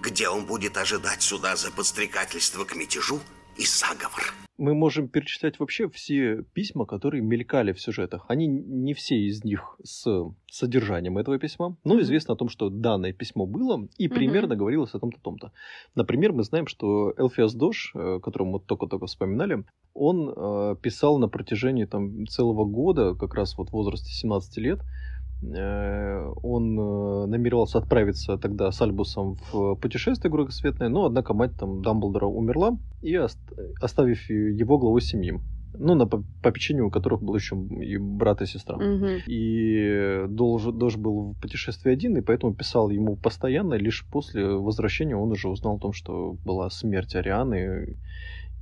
[0.03, 3.21] где он будет ожидать суда за подстрекательство к мятежу
[3.57, 4.35] и заговор.
[4.63, 8.27] Мы можем перечислять вообще все письма, которые мелькали в сюжетах.
[8.29, 10.07] Они не все из них с
[10.49, 15.01] содержанием этого письма, но известно о том, что данное письмо было и примерно говорилось о
[15.01, 15.51] том-то, том-то.
[15.97, 21.27] Например, мы знаем, что Элфиас Дош, э, которого мы только-только вспоминали, он э, писал на
[21.27, 24.79] протяжении там, целого года, как раз вот в возрасте 17 лет,
[25.43, 32.27] он э, намеревался отправиться тогда с Альбусом в путешествие кругосветное, но однако мать там Дамблдора
[32.27, 33.39] умерла, и ост-
[33.81, 35.35] оставив его главой семьи.
[35.79, 38.77] Ну, на по- попечению у которых был еще и брат и сестра.
[38.77, 39.21] Мгм.
[39.27, 43.75] И Долж, Дож был в путешествии один, и поэтому писал ему постоянно.
[43.75, 47.97] Лишь после возвращения он уже узнал о том, что была смерть Арианы,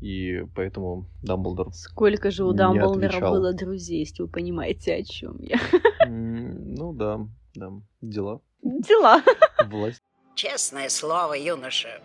[0.01, 1.73] и поэтому Дамблдор...
[1.73, 3.33] Сколько же у Дамблдора отвечал.
[3.33, 5.59] было друзей, если вы понимаете, о чем я.
[6.07, 7.21] Ну да,
[7.55, 9.23] да, дела, Дела.
[9.67, 10.03] власть.
[10.35, 12.01] Честное слово, юноша,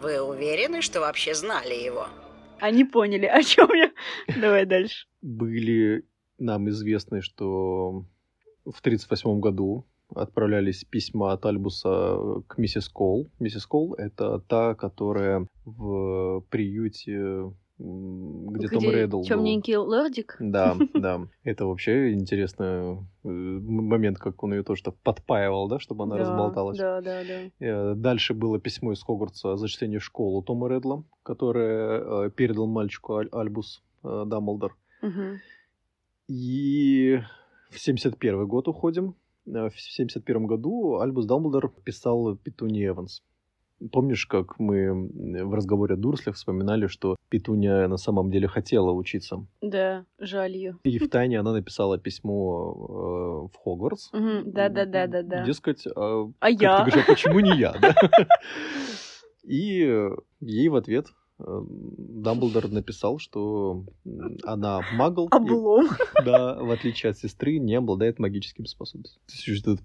[0.00, 2.06] вы уверены, что вообще знали его?
[2.60, 3.90] Они поняли, о чем я.
[4.40, 5.06] Давай дальше.
[5.22, 6.04] были
[6.38, 8.04] нам известны, что
[8.64, 13.30] в 1938 году отправлялись письма от Альбуса к миссис Кол.
[13.38, 19.24] Миссис Кол— это та, которая в приюте, м, где, Том Реддл был.
[19.24, 20.36] Темненький лордик.
[20.38, 21.26] Да, да.
[21.42, 26.20] Это вообще интересный э, момент, как он ее тоже так подпаивал, да, чтобы она Да,
[26.22, 26.78] разболталась.
[26.78, 27.66] Да, да, да.
[27.66, 32.66] Э, Дальше было письмо из Хогвартса о зачислении в школу Тома Реддла, которое э, передал
[32.66, 34.76] мальчику Аль- Альбус э, Дамблдор.
[35.02, 35.38] Мгм.
[36.28, 37.18] И
[37.70, 39.16] в 71 год уходим.
[39.46, 43.22] Э, В 71 году Альбус Дамблдор писал Петуни Эванс.
[43.90, 44.92] Помнишь, как мы
[45.44, 49.44] в разговоре о Дурслях вспоминали, что Петуния на самом деле хотела учиться?
[49.60, 50.78] Да, жаль ее.
[50.84, 54.10] И в тайне она написала письмо э, в Хогвартс.
[54.12, 55.44] Да-да-да-да-да.
[55.44, 56.84] Дескать, а, А я?
[56.84, 57.74] ты говоришь, а почему не я?
[59.42, 60.08] И
[60.40, 61.06] ей в ответ
[61.44, 63.84] Дамблдор написал, что
[64.44, 65.88] она магл, и- Облом.
[66.24, 69.22] да, в отличие от сестры, не обладает магическими способностями.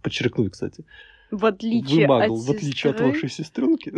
[0.01, 0.85] Подчеркнуть, кстати.
[1.31, 3.93] В отличие Вы магл, от в отличие от вашей сестренки.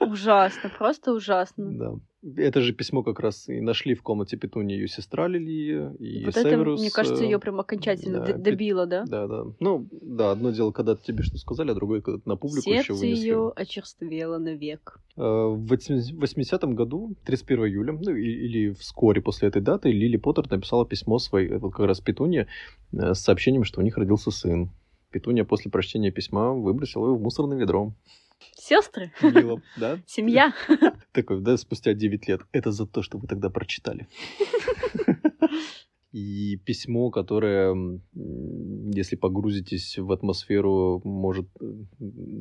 [0.00, 1.72] Ужасно, просто ужасно.
[1.72, 1.94] Да.
[2.36, 6.36] Это же письмо как раз и нашли в комнате Петуни ее сестра Лилия и вот
[6.36, 6.80] это, Северус.
[6.80, 9.04] мне кажется, э, ее прям окончательно да, добило, да?
[9.04, 9.44] Да, да.
[9.60, 13.00] Ну, да, одно дело, когда тебе что сказали, а другое, когда на публику еще Сердце
[13.00, 13.26] вынесли.
[13.26, 15.00] ее очерствело навек.
[15.16, 20.86] Э, В 80-м году, 31 июля, ну или вскоре после этой даты, Лили Поттер написала
[20.86, 22.46] письмо своей, это как раз Петуне,
[22.92, 24.70] э, с сообщением, что у них родился сын.
[25.14, 27.92] Петуния после прочтения письма выбросила его в мусорное ведро.
[28.56, 30.00] Сестры, Мило, да?
[30.06, 30.52] семья.
[31.12, 32.40] Такой, да, спустя 9 лет.
[32.50, 34.08] Это за то, что вы тогда прочитали.
[36.10, 38.00] И письмо, которое,
[38.92, 41.46] если погрузитесь в атмосферу, может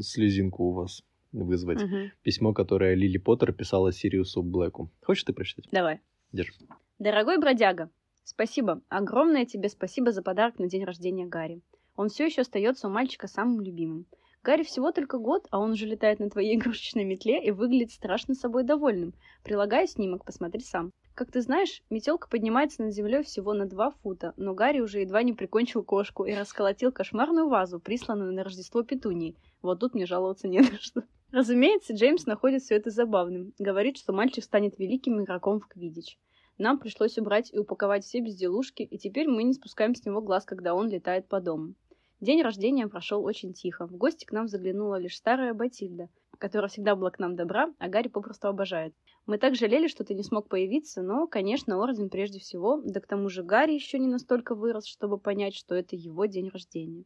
[0.01, 1.83] слезинку у вас вызвать.
[1.83, 2.11] Мгм.
[2.23, 4.89] Письмо, которое Лили Поттер писала Сириусу Блэку.
[5.03, 5.67] Хочешь ты прочитать?
[5.71, 5.99] Давай.
[6.31, 6.53] Держи.
[6.97, 7.91] Дорогой бродяга,
[8.23, 8.81] спасибо.
[8.89, 11.61] Огромное тебе спасибо за подарок на день рождения Гарри.
[11.95, 14.05] Он все еще остается у мальчика самым любимым.
[14.43, 18.35] Гарри всего только год, а он уже летает на твоей игрушечной метле и выглядит страшно
[18.35, 19.13] собой довольным.
[19.43, 20.91] Прилагаю снимок, посмотри сам.
[21.15, 25.21] Как ты знаешь, метелка поднимается над землей всего на два фута, но Гарри уже едва
[25.21, 29.35] не прикончил кошку и расколотил кошмарную вазу, присланную на Рождество Петунии.
[29.61, 31.03] Вот тут мне жаловаться не на что.
[31.31, 33.53] Разумеется, Джеймс находит все это забавным.
[33.59, 36.17] Говорит, что мальчик станет великим игроком в квиддич.
[36.57, 40.45] Нам пришлось убрать и упаковать все безделушки, и теперь мы не спускаем с него глаз,
[40.45, 41.73] когда он летает по дому.
[42.23, 43.85] День рождения прошел очень тихо.
[43.85, 46.07] В гости к нам заглянула лишь старая Батильда,
[46.37, 48.93] которая всегда была к нам добра, а Гарри попросту обожает.
[49.25, 53.07] Мы так жалели, что ты не смог появиться, но, конечно, Орден прежде всего, да к
[53.07, 57.03] тому же Гарри еще не настолько вырос, чтобы понять, что это его день рождения.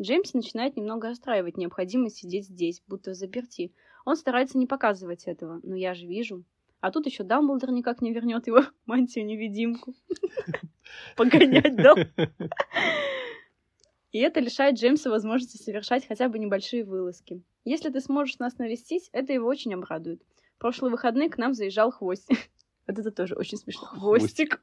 [0.00, 3.74] Джеймс начинает немного расстраивать необходимость сидеть здесь, будто в заперти.
[4.06, 6.42] Он старается не показывать этого, но я же вижу.
[6.80, 9.92] А тут еще Дамблдор никак не вернет его мантию-невидимку.
[11.16, 11.98] Погонять дом.
[14.10, 17.42] И это лишает Джеймса возможности совершать хотя бы небольшие вылазки.
[17.64, 20.22] Если ты сможешь нас навестить, это его очень обрадует.
[20.56, 22.38] В прошлые выходные к нам заезжал Хвостик.
[22.86, 23.86] Вот это тоже очень смешно.
[23.86, 24.62] Хвостик.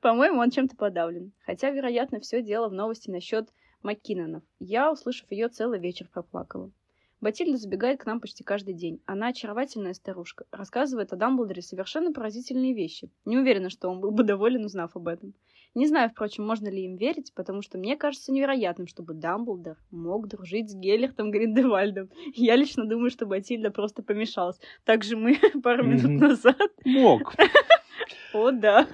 [0.00, 1.32] По-моему, он чем-то подавлен.
[1.44, 3.48] Хотя, вероятно, все дело в новости насчет
[3.82, 4.42] Маккинонов.
[4.58, 6.72] Я, услышав ее, целый вечер проплакала.
[7.20, 9.00] Батильда забегает к нам почти каждый день.
[9.06, 10.44] Она очаровательная старушка.
[10.50, 13.10] Рассказывает о Дамблдоре совершенно поразительные вещи.
[13.24, 15.32] Не уверена, что он был бы доволен, узнав об этом.
[15.76, 20.26] Не знаю, впрочем, можно ли им верить, потому что мне кажется невероятным, чтобы Дамблдор мог
[20.26, 22.08] дружить с Геллертом Гриндевальдом.
[22.34, 24.58] Я лично думаю, что Батильда просто помешалась.
[24.84, 26.56] Так же мы пару минут назад...
[26.86, 27.34] Мог.
[28.32, 28.88] О, да.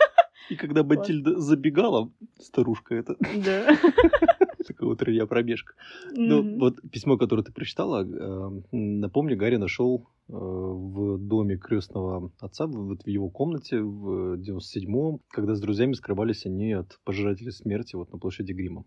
[0.50, 3.16] И когда Батильда забегала, старушка это...
[3.44, 3.76] Да.
[4.66, 5.74] Такая утренняя пробежка.
[6.12, 12.66] Ну, вот письмо, которое ты прочитала, э, напомню, Гарри нашел э, в доме крестного отца,
[12.66, 18.12] вот в его комнате в 97-м, когда с друзьями скрывались они от пожирателей смерти вот
[18.12, 18.84] на площади Грима.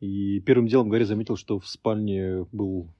[0.00, 2.92] И первым делом Гарри заметил, что в спальне был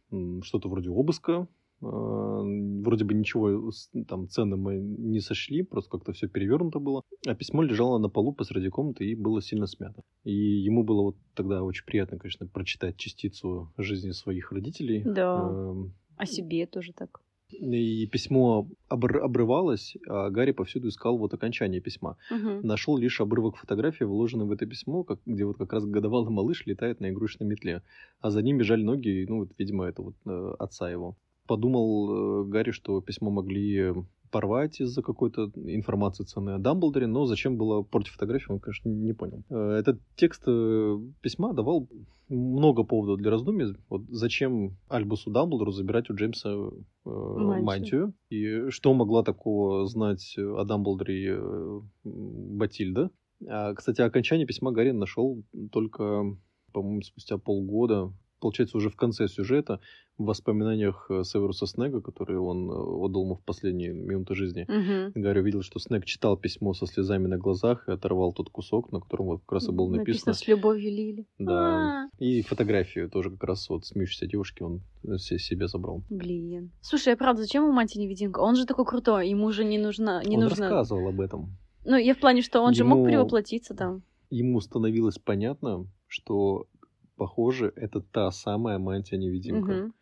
[0.42, 1.48] что-то вроде обыска.
[1.82, 3.70] Э, Вроде бы ничего
[4.06, 7.02] там ценным мы не сошли, просто как-то все перевернуто было.
[7.26, 10.02] А письмо лежало на полу посреди комнаты и было сильно смято.
[10.24, 15.02] И ему было вот тогда очень приятно, конечно, прочитать частицу жизни своих родителей.
[15.04, 15.50] Да.
[15.52, 17.20] Эм, О себе тоже так.
[17.50, 22.16] И письмо обр- обрывалось, а Гарри повсюду искал вот окончание письма.
[22.30, 22.66] Мгм.
[22.66, 26.66] Нашел лишь обрывок фотографии, вложенный в это письмо, как, где вот как раз годовалый малыш
[26.66, 27.82] летает на игрушечной метле.
[28.20, 31.16] А за ним бежали ноги, ну, вот, видимо, это вот э, отца его.
[31.46, 33.92] Подумал э, Гарри, что письмо могли
[34.30, 39.12] порвать из-за какой-то информации ценной о Дамблдоре, но зачем было портить фотографию, он, конечно, не
[39.12, 39.42] понял.
[39.50, 41.88] Э, Этот текст э, письма давал
[42.28, 43.76] много поводов для раздумий.
[43.88, 46.70] Вот зачем Альбусу Дамблдору забирать у Джеймса э,
[47.04, 48.14] мантию?
[48.30, 53.10] И что могла такого знать о Дамблдоре э, Батильда?
[53.48, 56.36] А, кстати, окончание письма Гарри нашел только,
[56.72, 58.12] по-моему, спустя полгода.
[58.40, 59.80] Получается, уже в конце сюжета,
[60.18, 65.12] в воспоминаниях э, Северуса Снега, которые он э, отдал ему в последние минуты жизни, Мгм.
[65.14, 69.00] Гарри увидел, что Снег читал письмо со слезами на глазах и оторвал тот кусок, на
[69.00, 70.34] котором вот как раз и было написано.
[70.34, 71.26] с любовью Лили.
[71.38, 72.04] Да.
[72.04, 76.02] А, И фотографию тоже как раз вот смеющейся девушки он э, се- себе забрал.
[76.10, 76.72] Блин.
[76.82, 78.40] Слушай, а правда, зачем ему мантия невидимка?
[78.40, 80.68] Он же такой крутой, ему же не нужна, не он нужно.
[80.68, 81.56] рассказывал об этом.
[81.84, 84.02] Ну, я в плане, что он же мог Ему- перевоплотиться там.
[84.28, 86.66] Ему становилось понятно, что,
[87.16, 89.72] похоже, это та самая мантия-невидимка.
[89.72, 89.94] Мгм.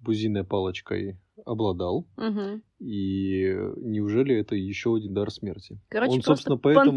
[0.00, 2.62] Бузиной палочкой обладал, Мгм.
[2.78, 5.80] и неужели это еще один дар смерти?
[5.88, 6.96] Короче, он, собственно, поэтому...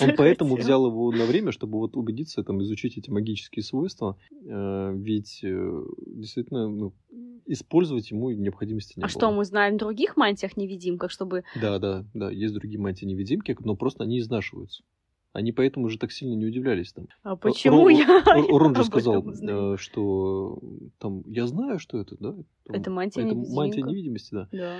[0.00, 4.16] Он поэтому взял его на время, чтобы вот убедиться, там, изучить эти магические свойства.
[4.46, 6.94] Э, ведь э, действительно ну,
[7.44, 9.10] использовать ему необходимости не А было.
[9.10, 11.44] что, мы знаем других мантиях невидимках, чтобы...
[11.60, 14.84] Да, да, да, есть другие мантии-невидимки, но просто они изнашиваются.
[15.38, 17.06] Они поэтому уже так сильно не удивлялись там.
[17.22, 20.58] А почему Рон- я Рон же сказал, э, что
[20.98, 22.32] там я знаю, что это, да?
[22.32, 23.56] Там, Это мантия это невидимка.
[23.56, 24.48] мантия невидимости, да.
[24.50, 24.78] Да.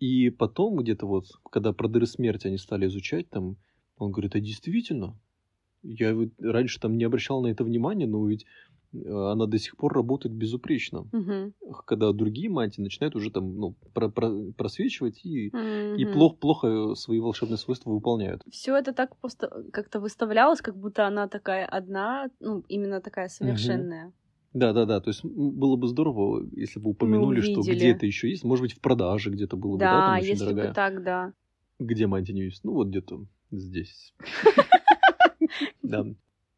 [0.00, 3.56] И потом где-то вот, когда про дыры смерти они стали изучать, там,
[3.98, 5.14] он говорит, а действительно,
[5.82, 8.46] я вот раньше там не обращал на это внимания, но ведь э,
[8.94, 11.06] она до сих пор работает безупречно.
[11.12, 11.54] Мгм.
[11.86, 16.12] Когда другие мантии начинают уже там, ну, про- про- просвечивать и, и Мгм.
[16.12, 18.42] плохо, плохо свои волшебные свойства выполняют.
[18.50, 24.12] Все это так просто как-то выставлялось, как будто она такая одна, ну, именно такая совершенная.
[24.52, 25.00] Да, да, да.
[25.00, 28.44] То есть было бы здорово, если бы упомянули, что где-то еще есть.
[28.44, 30.68] Может быть, в продаже где-то было бы, да, Да, там очень если дорогая.
[30.68, 31.32] бы так, да.
[31.78, 32.62] Где мантия не есть?
[32.64, 34.12] Ну, вот где-то здесь.
[35.82, 36.06] Да.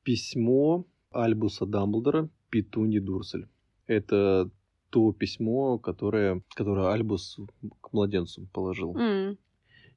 [0.02, 3.48] Письмо Альбуса Дамблдора Петуни Дурсель.
[3.86, 4.50] Это
[4.90, 7.38] то письмо, которое, которое Альбус
[7.80, 8.96] к младенцу положил.
[8.96, 9.38] М,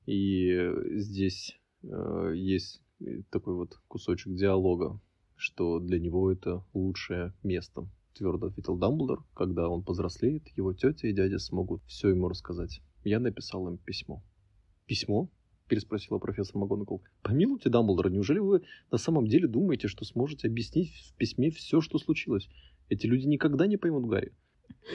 [0.06, 2.82] И здесь э, есть
[3.30, 5.00] такой вот кусочек диалога,
[5.36, 7.88] что для него это лучшее место.
[8.16, 12.82] Твердо ответил Дамблдор, когда он повзрослеет, его тетя и дядя смогут все ему рассказать.
[13.04, 14.24] Я написал им письмо.
[14.88, 15.30] Письмо?
[15.68, 17.02] Переспросила профессор МакГонагал.
[17.22, 21.98] Помилуйте, Дамблдор, неужели вы на самом деле думаете, что сможете объяснить в письме все, что
[22.00, 22.50] случилось?
[22.90, 24.34] Эти люди никогда не поймут Гарри.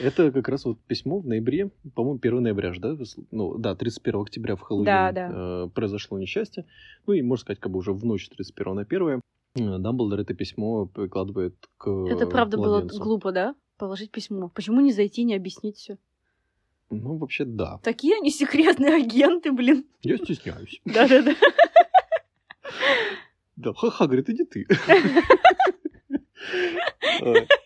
[0.01, 2.97] Это как раз вот письмо в ноябре, по-моему, 1 ноября же, да?
[3.31, 5.31] Ну, да, 31 октября в Хэллоуин Да, да.
[5.31, 6.65] э, произошло несчастье.
[7.05, 9.21] Ну и, можно сказать, как бы уже в ночь 31 на 1
[9.55, 13.01] э, Дамблдор это письмо прикладывает к Это правда было младенцу.
[13.03, 13.55] глупо, да?
[13.77, 14.49] Положить письмо.
[14.49, 15.97] Почему не зайти, не объяснить все?
[17.01, 17.79] Ну, вообще, да.
[17.83, 19.85] Такие они секретные агенты, блин.
[20.01, 20.81] Я стесняюсь.
[20.85, 21.35] Да-да-да.
[23.55, 24.67] Да, ха-ха, говорит, иди ты.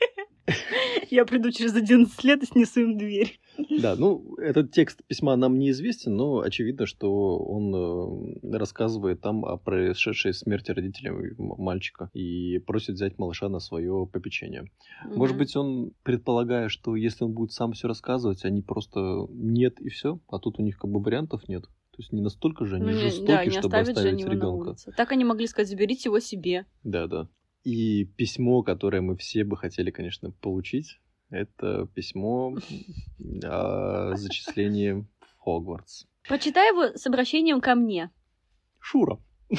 [1.10, 3.40] Я приду через 11 лет и снесу им дверь.
[3.78, 9.58] Да, ну, этот текст письма нам неизвестен, но очевидно, что он э, рассказывает там о
[9.58, 14.66] происшедшей смерти родителей мальчика и просит взять малыша на свое попечение.
[15.16, 15.40] Может Мгм.
[15.44, 20.20] быть, он предполагая, что если он будет сам все рассказывать, они просто нет и все,
[20.28, 21.64] а тут у них как бы вариантов нет.
[21.64, 24.76] То есть не настолько же они Ну, жестоки, да, не чтобы оставить ребенка.
[24.96, 26.66] Так они могли сказать, заберите его себе.
[26.84, 27.28] Да, да.
[27.68, 32.56] И письмо, которое мы все бы хотели, конечно, получить, это письмо
[33.44, 36.06] о зачислении в Хогвартс.
[36.30, 38.10] Прочитай его с обращением ко мне.
[38.80, 39.20] Шура.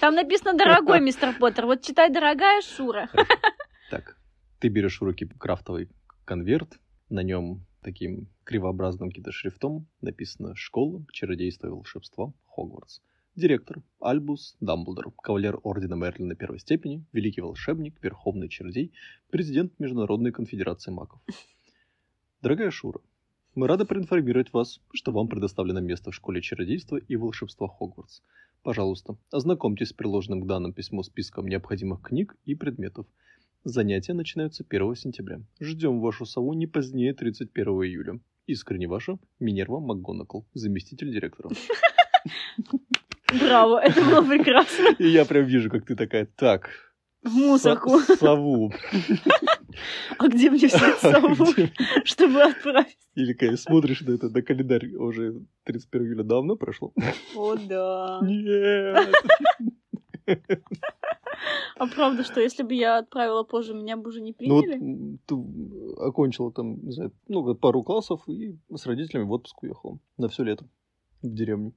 [0.00, 1.64] Там написано «Дорогой мистер Поттер».
[1.64, 3.08] Вот читай «Дорогая Шура».
[3.90, 4.18] Так,
[4.58, 5.88] ты берешь в руки крафтовый
[6.26, 6.78] конверт,
[7.08, 13.00] на нем таким кривообразным каким-то шрифтом написано «Школа, чародейства и волшебства, Хогвартс».
[13.34, 18.92] Директор Альбус Дамблдор, кавалер Ордена Мерлина первой степени, великий волшебник, верховный чародей,
[19.30, 21.18] президент Международной конфедерации магов.
[22.42, 23.00] Дорогая Шура,
[23.54, 28.20] мы рады проинформировать вас, что вам предоставлено место в школе чародейства и волшебства Хогвартс.
[28.62, 33.06] Пожалуйста, ознакомьтесь с приложенным к данному письму списком необходимых книг и предметов.
[33.64, 35.40] Занятия начинаются 1 сентября.
[35.58, 38.20] Ждем вашу сову не позднее 31 июля.
[38.46, 41.48] Искренне ваша Минерва МакГонагал, заместитель директора.
[43.40, 44.94] Браво, это было прекрасно.
[44.98, 46.68] И я прям вижу, как ты такая, так,
[47.22, 47.98] В мусорку.
[48.00, 48.72] со- сову.
[50.18, 51.34] А где мне взять сову,
[52.04, 52.98] чтобы отправить?
[53.14, 56.92] Или когда смотришь на это, на календарь, уже 31 июля давно прошло.
[57.34, 58.20] О, да.
[58.22, 59.14] Нет.
[61.78, 65.18] А правда, что если бы я отправила позже, меня бы уже не Ну вот приняли?
[65.26, 65.34] ты
[66.02, 70.44] окончила там, не знаю, ну, пару классов и с родителями в отпуск уехала на все
[70.44, 70.66] лето
[71.22, 71.72] в деревню.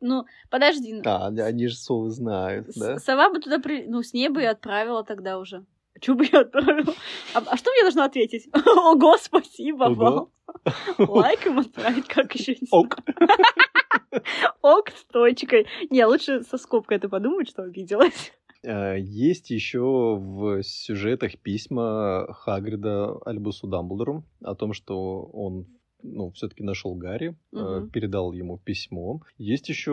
[0.00, 0.92] Ну, подожди.
[0.94, 2.98] ну, А, они- же совы знают, да?
[2.98, 3.86] Сова бы туда при...
[3.86, 5.64] Ну, с ней бы и отправила тогда уже.
[6.00, 6.92] Чего бы я отправила?
[7.34, 8.48] А, а что мне должна ответить?
[8.76, 9.94] Ого, спасибо Ого.
[9.94, 11.08] вам.
[11.08, 12.96] Лайк им отправить, как еще не Ок.
[14.62, 15.66] Ок с точкой.
[15.90, 18.32] Не, лучше со скобкой это подумать, что обиделась.
[18.66, 19.80] А, Есть еще
[20.18, 25.66] в сюжетах письма Хагрида Альбусу Дамблдору о том, что он
[26.04, 27.90] ну, все-таки нашел Гарри, Мгм.
[27.90, 29.20] передал ему письмо.
[29.38, 29.92] Есть еще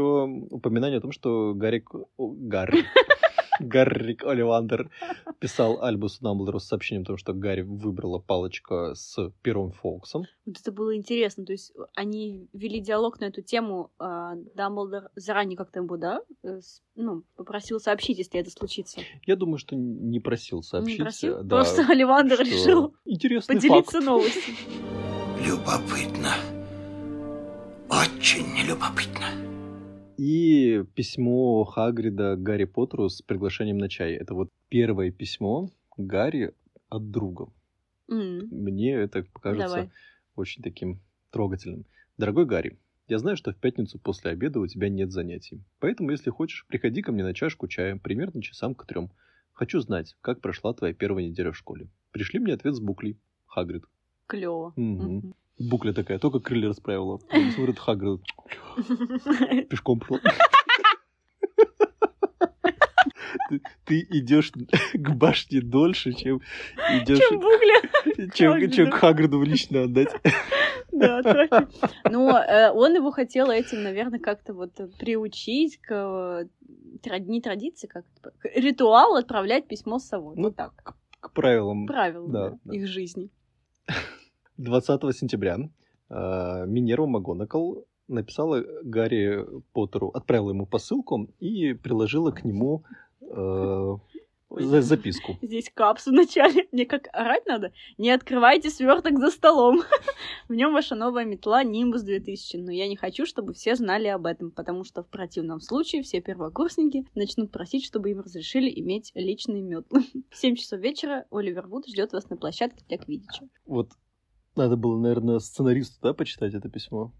[0.51, 1.89] упоминание о том, что Гаррик...
[1.93, 2.83] о, Гарри...
[3.59, 4.89] Гаррик Оливандер
[5.39, 10.23] писал Альбусу Дамблдору с сообщением о том, что Гарри выбрала палочка с пером Фоксом.
[10.47, 11.45] Вот это было интересно.
[11.45, 13.91] То есть они вели диалог на эту тему.
[13.99, 16.59] а, Дамблдор заранее как-то ему, да, э,
[16.95, 19.01] ну, попросил сообщить, если это случится.
[19.27, 20.97] Я думаю, что не просил сообщить.
[20.97, 21.37] Не просил?
[21.37, 24.05] э, да, Просто Оливандер что решил Интересный поделиться факт.
[24.05, 24.53] новостью.
[25.45, 26.33] Любопытно.
[27.89, 29.25] Очень любопытно.
[30.17, 34.13] И письмо Хагрида Гарри Поттеру с приглашением на чай.
[34.13, 36.53] Это вот первое письмо Гарри
[36.89, 37.47] от друга.
[38.09, 39.89] М, Мне это покажется Давай.
[40.35, 41.85] очень таким трогательным.
[42.17, 42.77] Дорогой Гарри,
[43.07, 45.63] я знаю, что в пятницу после обеда у тебя нет занятий.
[45.79, 49.11] Поэтому, если хочешь, приходи ко мне на чашку чая примерно часам к трем.
[49.53, 51.87] Хочу знать, как прошла твоя первая неделя в школе.
[52.11, 53.17] Пришли мне ответ с буклей.
[53.47, 53.83] Хагрид.
[54.31, 54.73] Клево.
[55.59, 57.19] Букля такая, только крылья расправила.
[57.55, 58.21] Смотрит Хагрид.
[59.69, 60.19] Пешком пошла.
[63.49, 64.51] Ты, ты идешь
[64.93, 66.41] к башне дольше, чем
[67.01, 68.29] идешь, Чем бугля.
[68.33, 68.73] чем, Хагриду.
[68.73, 70.09] чем Хагриду лично отдать.
[70.93, 71.67] Да, отправь.
[72.09, 78.05] Но э, он его хотел этим, наверное, как-то вот приучить к э, не традиции, как
[78.17, 80.35] это, к ритуалу отправлять письмо с совой.
[80.37, 80.95] Ну, Вот так.
[81.19, 81.87] К правилам.
[81.87, 82.73] Правила да, да, да.
[82.73, 83.29] их жизни.
[84.61, 85.57] 20 сентября
[86.09, 92.83] э, Минерва МакГонагал написала Гарри Поттеру, отправила ему посылку и приложила к нему
[93.21, 93.97] э,
[94.49, 95.37] за- записку.
[95.41, 96.67] Здесь капсу в начале.
[96.71, 97.71] Мне как орать надо?
[97.97, 99.81] Не открывайте сверток за столом.
[100.49, 102.57] В нем ваша новая метла Nimbus 2000.
[102.57, 106.21] Но я не хочу, чтобы все знали об этом, потому что в противном случае все
[106.21, 110.01] первокурсники начнут просить, чтобы им разрешили иметь личные метлы.
[110.29, 113.47] В 7 часов вечера Оливер Вуд ждет вас на площадке для Квидича.
[113.65, 113.91] Вот
[114.55, 117.13] надо было, наверное, сценаристу, да, почитать это письмо.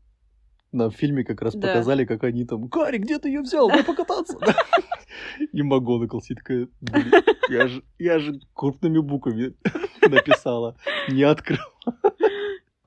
[0.71, 1.67] Нам в фильме как раз Да.
[1.67, 3.67] показали, как они там, Гарри, где ты ее взял?
[3.67, 4.37] Дай покататься.
[5.51, 7.11] И МакГонагал сидит такая, «Блин,
[7.49, 9.53] я же, я же крупными буквами
[10.09, 10.75] написала.
[11.09, 11.59] Не открыл.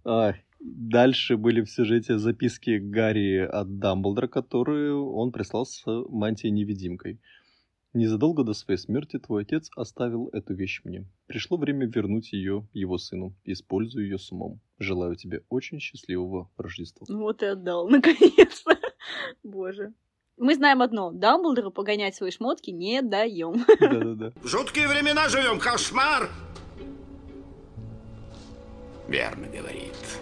[0.07, 7.21] А, дальше были в сюжете записки Гарри от Дамблдора, которые он прислал с мантией-невидимкой.
[7.95, 11.07] Незадолго до своей смерти твой отец оставил эту вещь мне.
[11.29, 13.37] Пришло время вернуть ее его сыну.
[13.45, 14.61] Используй ее с умом.
[14.81, 17.07] Желаю тебе очень счастливого Рождества.
[17.09, 18.77] Ну Вот и отдал, наконец-то.
[19.45, 19.95] Боже.
[20.37, 21.13] Мы знаем одно.
[21.13, 23.65] Дамблдору погонять свои шмотки не даем.
[23.81, 24.33] Да-да-да.
[24.43, 26.29] В жуткие времена живем, кошмар!
[29.07, 30.19] Верно говорит.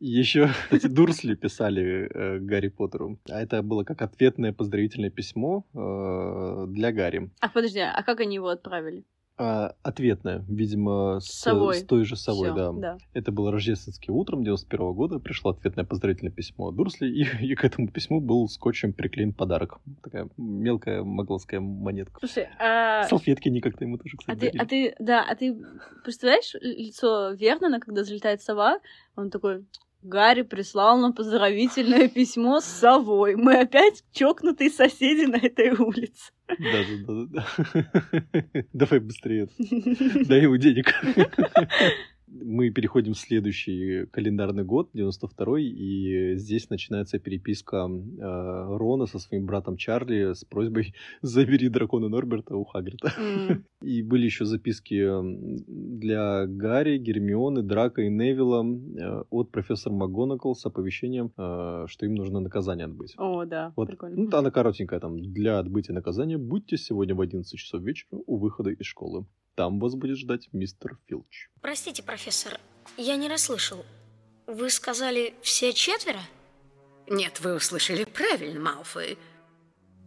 [0.00, 3.18] Еще, кстати, Дурсли писали э, Гарри Поттеру.
[3.30, 7.30] А это было как ответное поздравительное письмо э, для Гарри.
[7.40, 9.04] А подожди, а как они его отправили?
[9.36, 11.74] А, ответное, видимо, с, Совой.
[11.76, 12.72] с той же совой, Всё, да.
[12.72, 12.98] да.
[13.14, 15.18] Это было рождественским утром 91 года.
[15.18, 17.22] Пришло ответное поздравительное письмо от Дурсли, и,
[17.52, 19.80] и к этому письму был скотчем приклеен подарок.
[20.04, 22.20] Такая мелкая могловская монетка.
[22.20, 23.04] Слушай, а...
[23.08, 24.62] Салфетки не как-то ему тоже, А кстати, ты, дарили.
[24.62, 25.56] а ты, да, а ты
[26.04, 28.78] представляешь лицо Вернона, когда залетает сова?
[29.16, 29.64] Он такой,
[30.04, 33.36] Гарри прислал нам поздравительное письмо с совой.
[33.36, 36.30] Мы опять чокнутые соседи на этой улице.
[36.46, 37.46] Да-да-да.
[38.74, 39.48] Давай быстрее.
[39.58, 40.92] Дай ему денег.
[42.42, 49.46] Мы переходим в следующий календарный год, 92-й, и здесь начинается переписка э, Рона со своим
[49.46, 53.12] братом Чарли с просьбой «Забери дракона Норберта у Хагрида».
[53.18, 55.06] М, И были еще записки
[55.66, 62.14] для Гарри, Гермионы, Драка и Невилла э, от профессора МакГонагал с оповещением, э, что им
[62.14, 63.14] нужно наказание отбыть.
[63.16, 64.16] О, да, Вот, прикольно.
[64.16, 65.20] ну, она коротенькая там.
[65.20, 69.26] Для отбытия наказания будьте сегодня в 11 часов вечера у выхода из школы.
[69.54, 71.48] Там вас будет ждать мистер Филч.
[71.60, 72.58] Простите, профессор,
[72.96, 73.84] я не расслышал.
[74.46, 76.20] Вы сказали все четверо?
[77.08, 79.16] Нет, вы услышали правильно, Малфой.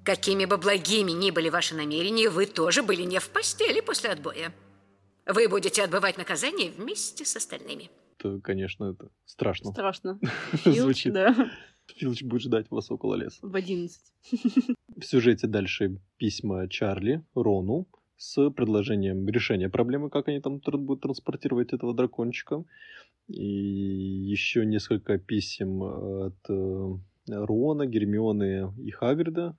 [0.04, 4.54] Какими бы благими ни были ваши намерения, вы тоже были не в постели после отбоя.
[5.26, 7.90] Вы будете отбывать наказание вместе с остальными.
[8.18, 9.72] Это, конечно, это страшно.
[9.72, 10.20] Страшно.
[10.54, 11.14] Филч, Звучит.
[11.14, 11.52] да,
[11.88, 13.40] Филч будет ждать вас около леса.
[13.46, 14.02] в 11.
[14.98, 17.88] В сюжете дальше письма Чарли Рону
[18.18, 22.64] с предложением решения проблемы, как они там тр- будут транспортировать этого дракончика.
[23.28, 26.98] И еще несколько писем от э,
[27.28, 29.58] Рона, Гермионы и Хагрида,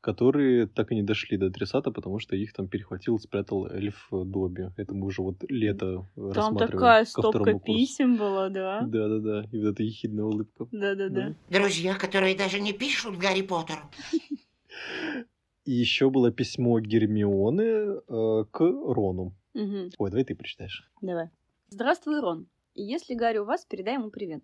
[0.00, 4.70] которые так и не дошли до адресата, потому что их там перехватил, спрятал эльф Добби.
[4.76, 8.82] Это мы уже вот лето Там рассматриваем такая ко стопка писем была, да.
[8.82, 10.66] Да-да-да, и вот эта ехидная улыбка.
[10.70, 11.34] Да-да-да.
[11.50, 13.90] Друзья, которые даже не пишут Гарри Поттеру.
[15.68, 19.34] И еще было письмо Гермионы э, к Рону.
[19.52, 19.90] Мгм.
[19.98, 20.90] Ой, давай ты прочитаешь.
[21.02, 21.28] Давай.
[21.68, 22.48] Здравствуй, Рон.
[22.74, 24.42] Если Гарри у вас, передай ему привет.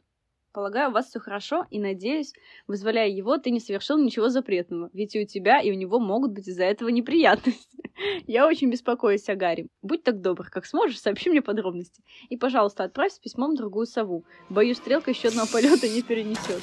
[0.52, 2.34] Полагаю, у вас все хорошо, и надеюсь,
[2.66, 6.32] вызволяя его, ты не совершил ничего запретного, ведь и у тебя, и у него могут
[6.32, 7.78] быть из-за этого неприятности.
[8.26, 9.68] Я очень беспокоюсь о Гарри.
[9.80, 12.02] Будь так добр, как сможешь, сообщи мне подробности.
[12.28, 14.26] И, пожалуйста, отправь с письмом другую сову.
[14.50, 16.60] Боюсь, стрелка еще одного полета не перенесет.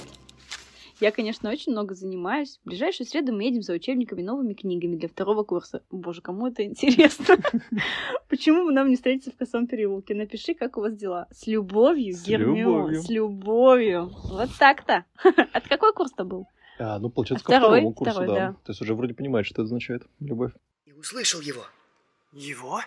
[1.02, 2.60] Я, конечно, очень много занимаюсь.
[2.64, 5.82] В ближайшую среду мы едем за учебниками новыми книгами для второго курса.
[5.90, 7.38] Боже, кому это интересно?
[8.30, 10.14] Почему бы нам не встретиться в косом переулке?
[10.14, 11.28] Напиши, как у вас дела.
[11.32, 12.94] С любовью, Гермион.
[13.02, 14.12] С любовью.
[14.26, 15.06] Вот так-то.
[15.54, 16.46] От какой курс-то был?
[16.78, 18.52] А, ну, получается, ко Второй, второму курсу, да.
[18.64, 20.04] То есть уже вроде понимаешь, что это означает.
[20.20, 20.52] Любовь.
[20.86, 21.64] И услышал его.
[22.32, 22.80] Его?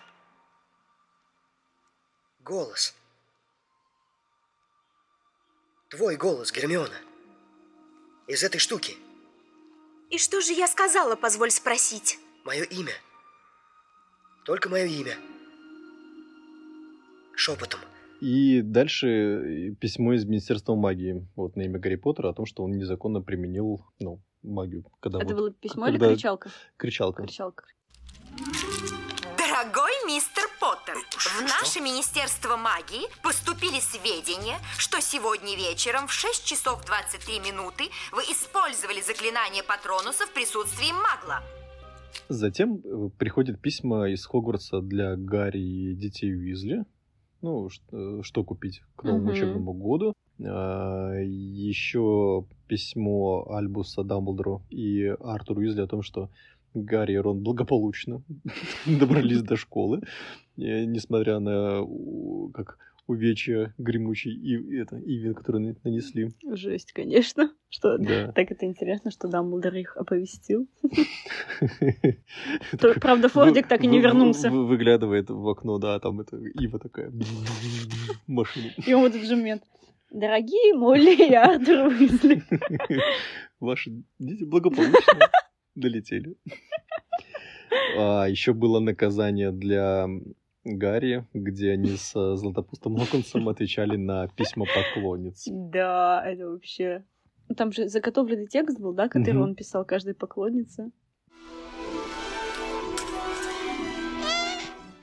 [2.45, 2.95] Голос.
[5.89, 6.95] Твой голос, Гермиона.
[8.27, 8.93] Из этой штуки.
[10.09, 12.17] И что же я сказала, позволь спросить?
[12.43, 12.93] Мое имя.
[14.45, 15.15] Только мое имя.
[17.35, 17.79] Шепотом.
[18.21, 22.63] И дальше э, письмо из Министерства магии вот на имя Гарри Поттера о том, что
[22.63, 24.85] он незаконно применил, ну, магию.
[25.01, 26.51] Когда Это вот- было письмо или когда- кричалка?
[26.77, 27.23] Кричалка.
[27.23, 27.65] Кричалка.
[30.07, 37.39] Мистер Поттер, в наше Министерство магии поступили сведения, что сегодня вечером в 6 часов 23
[37.39, 41.41] минуты вы использовали заклинание Патронуса в присутствии магла.
[42.29, 46.83] Затем э, приходят письма из Хогвартса для Гарри и детей Уизли.
[47.41, 49.31] Ну, ш- э, что купить к новому Мгм.
[49.33, 50.13] учебному году.
[50.37, 56.29] Еще письмо Альбуса Дамблдору и Артуру Уизли о том, что
[56.75, 58.21] Гарри и Рон благополучно
[58.85, 60.01] добрались до школы,
[60.57, 61.81] несмотря на
[62.53, 66.31] как увечья гремучий и это Иви, который на- нанесли.
[66.43, 67.51] Жесть, конечно.
[67.69, 68.31] Что Да.
[68.31, 70.67] так это интересно, что Дамблдор их оповестил.
[73.01, 74.49] Правда, Фордик так и не вернулся.
[74.49, 77.11] вы- Выглядывает в окно, да, там это Ива такая
[78.27, 78.71] машина.
[78.87, 79.63] И он в этот же момент.
[80.11, 81.35] Дорогие Молли и
[81.87, 82.43] Уизли.
[83.59, 85.29] Ваши дети благополучно
[85.75, 86.35] долетели.
[87.97, 90.07] А, еще было наказание для
[90.65, 95.45] Гарри, где они с э, Златопустом Локонсом отвечали на письма поклонниц.
[95.47, 97.03] Да, это вообще...
[97.55, 100.91] Там же заготовленный текст был, да, который он писал каждой поклоннице.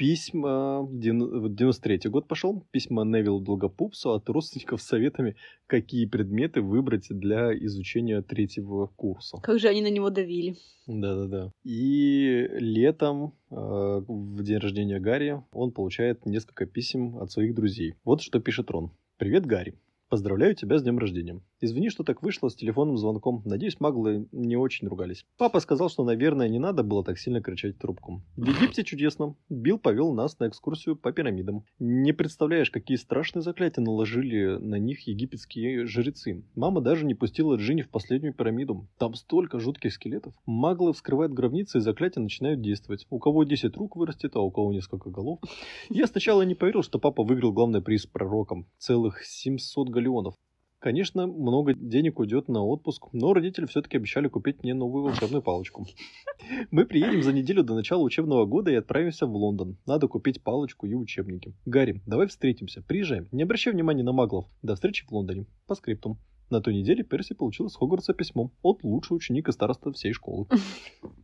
[0.03, 5.36] Письма, вот 93-й год пошел, письма Невилу Долгопупсу от родственников с советами,
[5.68, 9.38] какие предметы выбрать для изучения третьего курса.
[9.40, 10.57] Как же они на него давили.
[10.88, 11.53] Да-да-да.
[11.62, 17.94] И летом, э, в день рождения Гарри, он получает несколько писем от своих друзей.
[18.03, 18.90] Вот что пишет Рон.
[19.18, 19.76] «Привет, Гарри.
[20.13, 21.41] Поздравляю тебя с днем рождения.
[21.63, 23.41] Извини, что так вышло с телефонным звонком.
[23.47, 25.25] Надеюсь, маглы не очень ругались.
[25.39, 28.23] Папа сказал, что, наверное, не надо было так сильно кричать в трубку.
[28.37, 29.37] В Египте чудесно.
[29.49, 31.65] Билл повел нас на экскурсию по пирамидам.
[31.79, 36.45] Не представляешь, какие страшные заклятия наложили на них египетские жрецы.
[36.55, 38.87] Мама даже не пустила Джинни в последнюю пирамиду.
[38.99, 40.35] Там столько жутких скелетов.
[40.45, 43.07] Маглы вскрывают гробницы, и заклятия начинают действовать.
[43.09, 45.39] У кого 10 рук вырастет, а у кого несколько голов.
[45.89, 48.67] Я сначала не поверил, что папа выиграл главный приз пророком.
[48.77, 50.34] Целых 700 галеонов.
[50.80, 55.86] Конечно, много денег уйдет на отпуск, но родители все-таки обещали купить мне новую волшебную палочку.
[56.72, 59.76] Мы приедем за неделю до начала учебного года и отправимся в Лондон.
[59.86, 61.55] Надо купить палочку и учебники.
[61.66, 62.82] Гарри, давай встретимся.
[62.82, 63.28] Приезжаем.
[63.30, 64.46] Не обращай внимания на маглов.
[64.62, 65.46] До встречи в Лондоне.
[65.68, 66.18] По скриптум.
[66.50, 70.48] На той неделе Перси получил из Хогвартса письмо от лучшего ученика староста всей школы.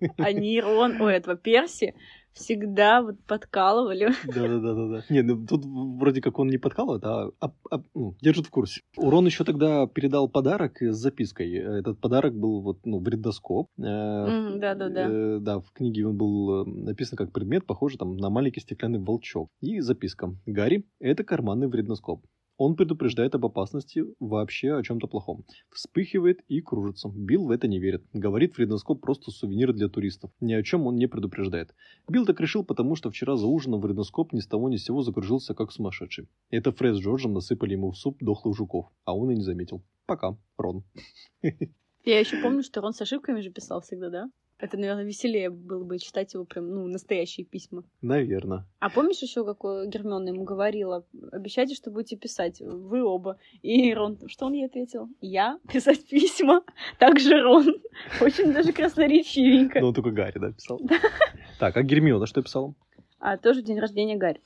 [0.19, 1.95] Они Рон, ой, этого Перси
[2.33, 4.11] всегда вот подкалывали.
[4.25, 5.05] Да-да-да-да.
[5.09, 8.81] Не, ну тут вроде как он не подкалывает, а, а- а, ну, держит в курсе.
[8.97, 11.53] Урон еще тогда передал подарок с запиской.
[11.53, 13.69] Этот подарок был вот, ну, вредоскоп.
[13.79, 15.07] Э, Да-да-да.
[15.09, 18.99] э, да, в книге он был э, написан как предмет, похожий там на маленький стеклянный
[19.01, 19.49] волчок.
[19.61, 20.35] И записка.
[20.47, 22.25] Гарри, это карманный вредноскоп.
[22.59, 25.45] Он предупреждает об опасности вообще о чем-то плохом.
[25.71, 27.09] Вспыхивает и кружится.
[27.09, 28.05] Билл в это не верит.
[28.13, 30.33] Говорит, вредноскоп просто сувенир для туристов.
[30.41, 31.73] Ни о чем он не предупреждает.
[32.09, 35.03] Билл так решил, потому что вчера за ужином вредноскоп ни с того ни с сего
[35.03, 36.29] закружился, как сумасшедший.
[36.51, 39.81] Это Фред с Джорджем насыпали ему в суп дохлых жуков, а он и не заметил.
[40.07, 40.83] Пока, Рон.
[42.05, 44.31] Я еще помню, что Рон с ошибками же писал всегда, да?
[44.59, 47.85] Это, наверное, веселее было бы читать его прям, ну, настоящие письма.
[48.03, 48.67] Наверное.
[48.81, 53.39] А помнишь еще, как Гермиона ему говорила, обещайте, что будете писать, вы оба.
[53.63, 55.09] И Рон, что он ей ответил?
[55.21, 56.63] Я писать письма,
[56.99, 57.67] так же Рон.
[58.21, 59.81] Очень даже красноречивенько.
[59.81, 60.81] Ну, он только Гарри, да, писал.
[61.61, 62.75] Так, а Гермиона что писала?
[63.21, 64.41] А тоже день рождения Гарри.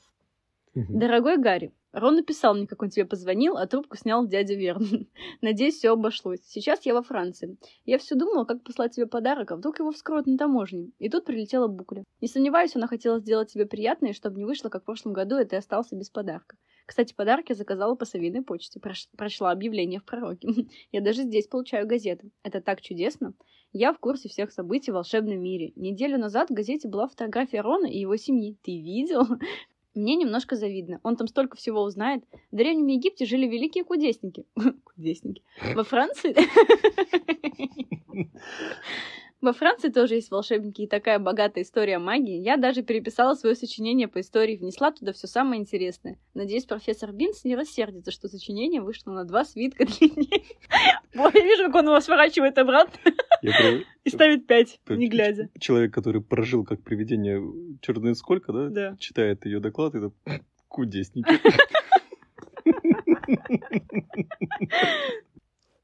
[0.75, 5.07] Дорогой Гарри, Рон написал мне, как он тебе позвонил, а трубку снял дядя Верн.
[5.41, 6.39] Надеюсь, все обошлось.
[6.43, 7.57] Сейчас я во Франции.
[7.85, 10.89] Я все думала, как послать тебе подарок, а вдруг его вскроют на таможне.
[10.97, 12.03] И тут прилетела Букля.
[12.21, 15.45] Не сомневаюсь, она хотела сделать тебе приятное, чтобы не вышло, как в прошлом году, и
[15.45, 16.57] ты остался без подарка.
[16.87, 18.79] Кстати, подарки я заказала по совиной почте.
[18.79, 20.47] Прош- Прочла объявление в пророке.
[20.91, 22.31] Я даже здесь получаю газеты.
[22.43, 23.33] Это так чудесно.
[23.71, 25.71] Я в курсе всех событий в волшебном мире.
[25.75, 28.57] Неделю назад в газете была фотография Рона и его семьи.
[28.63, 29.23] Ты видел?
[29.95, 30.99] Мне немножко завидно.
[31.03, 32.23] Он там столько всего узнает.
[32.51, 34.45] В Древнем Египте жили великие кудесники.
[34.83, 35.43] Кудесники.
[35.75, 36.35] Во Франции...
[39.43, 42.39] Во Франции тоже есть волшебники и такая богатая история магии.
[42.39, 46.17] Я даже переписала свое сочинение по истории, внесла туда все самое интересное.
[46.33, 50.45] Надеюсь, профессор Бинс не рассердится, что сочинение вышло на два свитка длиннее.
[51.13, 52.97] Ой, я вижу, как он его сворачивает обратно
[54.05, 55.49] и ставит пять, не глядя.
[55.59, 57.43] Человек, который прожил как привидение
[57.81, 58.69] черный сколько, да?
[58.69, 58.95] Да.
[58.97, 60.13] Читает ее доклад, и это
[60.69, 61.27] кудесники.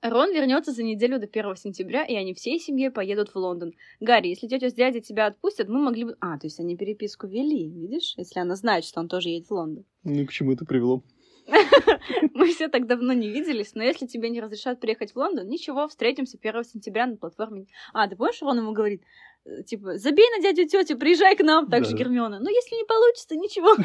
[0.02, 3.74] Рон вернется за неделю до 1 сентября, и они всей семьей поедут в Лондон.
[4.00, 6.16] Гарри, если тетя с дядей тебя отпустят, мы могли бы...
[6.22, 8.14] А, то есть они переписку вели, видишь?
[8.16, 9.86] Если она знает, что он тоже едет в Лондон.
[10.04, 11.04] Ну, к чему это привело?
[12.34, 15.88] Мы все так давно не виделись, но если тебе не разрешат приехать в Лондон, ничего,
[15.88, 17.66] встретимся 1 сентября на платформе.
[17.94, 19.04] А, ты помнишь, Рон ему говорит,
[19.46, 21.96] э, типа, забей на дядю тетю, приезжай к нам, так же.
[21.96, 22.40] Гермиона.
[22.40, 23.76] Ну, если не получится, ничего.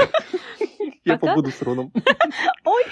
[1.05, 1.93] Я побуду с Роном.
[2.65, 2.85] Ой!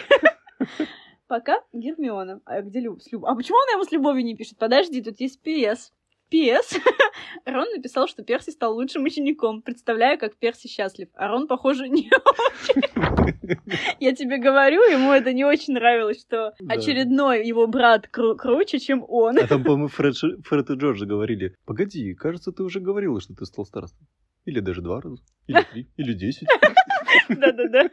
[1.33, 2.43] Пока Гермиона.
[2.45, 3.01] А где Люб?
[3.01, 4.59] С Люб- А почему она ему с любовью не пишет?
[4.59, 5.79] Подожди, тут есть PS.
[6.31, 6.79] PS.
[7.47, 9.63] Рон написал, что Перси стал лучшим учеником.
[9.63, 11.09] Представляю, как Перси счастлив.
[11.15, 12.83] А Рон, похоже, не очень.
[13.99, 19.03] Я тебе говорю, ему это не очень нравилось, что очередной его брат кру- круче, чем
[19.09, 19.39] он.
[19.39, 20.15] А там, по-моему, Фред,
[20.71, 24.07] и Джордж говорили, погоди, кажется, ты уже говорила, что ты стал старостом.
[24.45, 26.47] Или даже два раза, или три, или десять,
[27.29, 27.89] Да-да-да.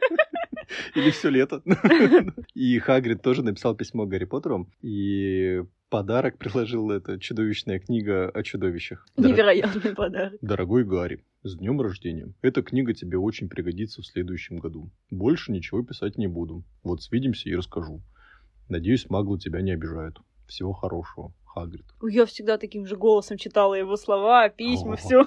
[0.94, 1.62] или все лето.
[2.54, 9.06] И Хагрид тоже написал письмо Гарри Поттеру, и подарок приложил эта чудовищная книга о чудовищах.
[9.16, 10.38] Дор- Невероятный подарок.
[10.40, 12.32] Дорогой Гарри, с днем рождения.
[12.42, 14.90] Эта книга тебе очень пригодится в следующем году.
[15.10, 16.64] Больше ничего писать не буду.
[16.82, 18.02] Вот свидимся и расскажу.
[18.68, 20.18] Надеюсь, маглы тебя не обижают.
[20.46, 21.86] Всего хорошего, Хагрид.
[22.08, 25.24] Я всегда таким же голосом читала его слова, письма, все.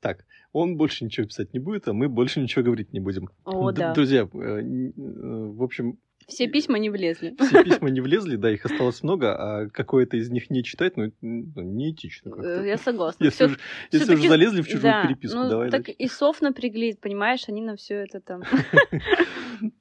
[0.00, 0.24] Так,
[0.56, 3.28] он больше ничего писать не будет, а мы больше ничего говорить не будем.
[3.44, 3.94] О, Д- да.
[3.94, 7.34] Друзья, э, э, в общем, Все письма не влезли.
[7.40, 11.12] все письма не влезли, да, их осталось много, а какое-то из них не читать, ну,
[11.20, 12.48] ну, неэтично как-то.
[12.62, 13.24] Э, Я согласна.
[13.24, 13.58] Если Всё- уж,
[13.92, 15.92] если уж всё-таки- залезли в чужую да, переписку, ну, давай так дальше.
[15.98, 18.42] и сов напрягли, понимаешь, они на все это там.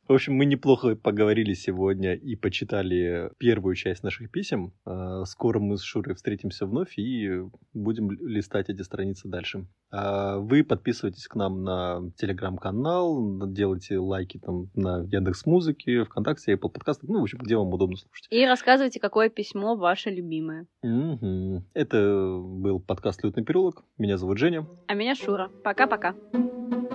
[0.08, 4.72] В общем, мы неплохо поговорили сегодня и почитали первую часть наших писем.
[4.86, 7.41] А, Скоро мы с Шурой встретимся вновь и
[7.74, 9.66] будем листать эти страницы дальше.
[9.91, 16.06] А Вы подписывайтесь к нам на телеграм-канал, делайте лайки там на Яндекс Музыке,
[16.36, 18.28] ВКонтакте, Apple подкастах, ну, в общем, где вам удобно слушать.
[18.30, 20.68] И рассказывайте, какое письмо ваше любимое.
[20.84, 21.66] Мгм.
[21.74, 23.84] Это был подкаст «Лютный переулок».
[23.98, 24.68] Меня зовут Женя.
[24.88, 25.50] А меня Шура.
[25.64, 26.16] Пока-пока.
[26.34, 26.92] Thank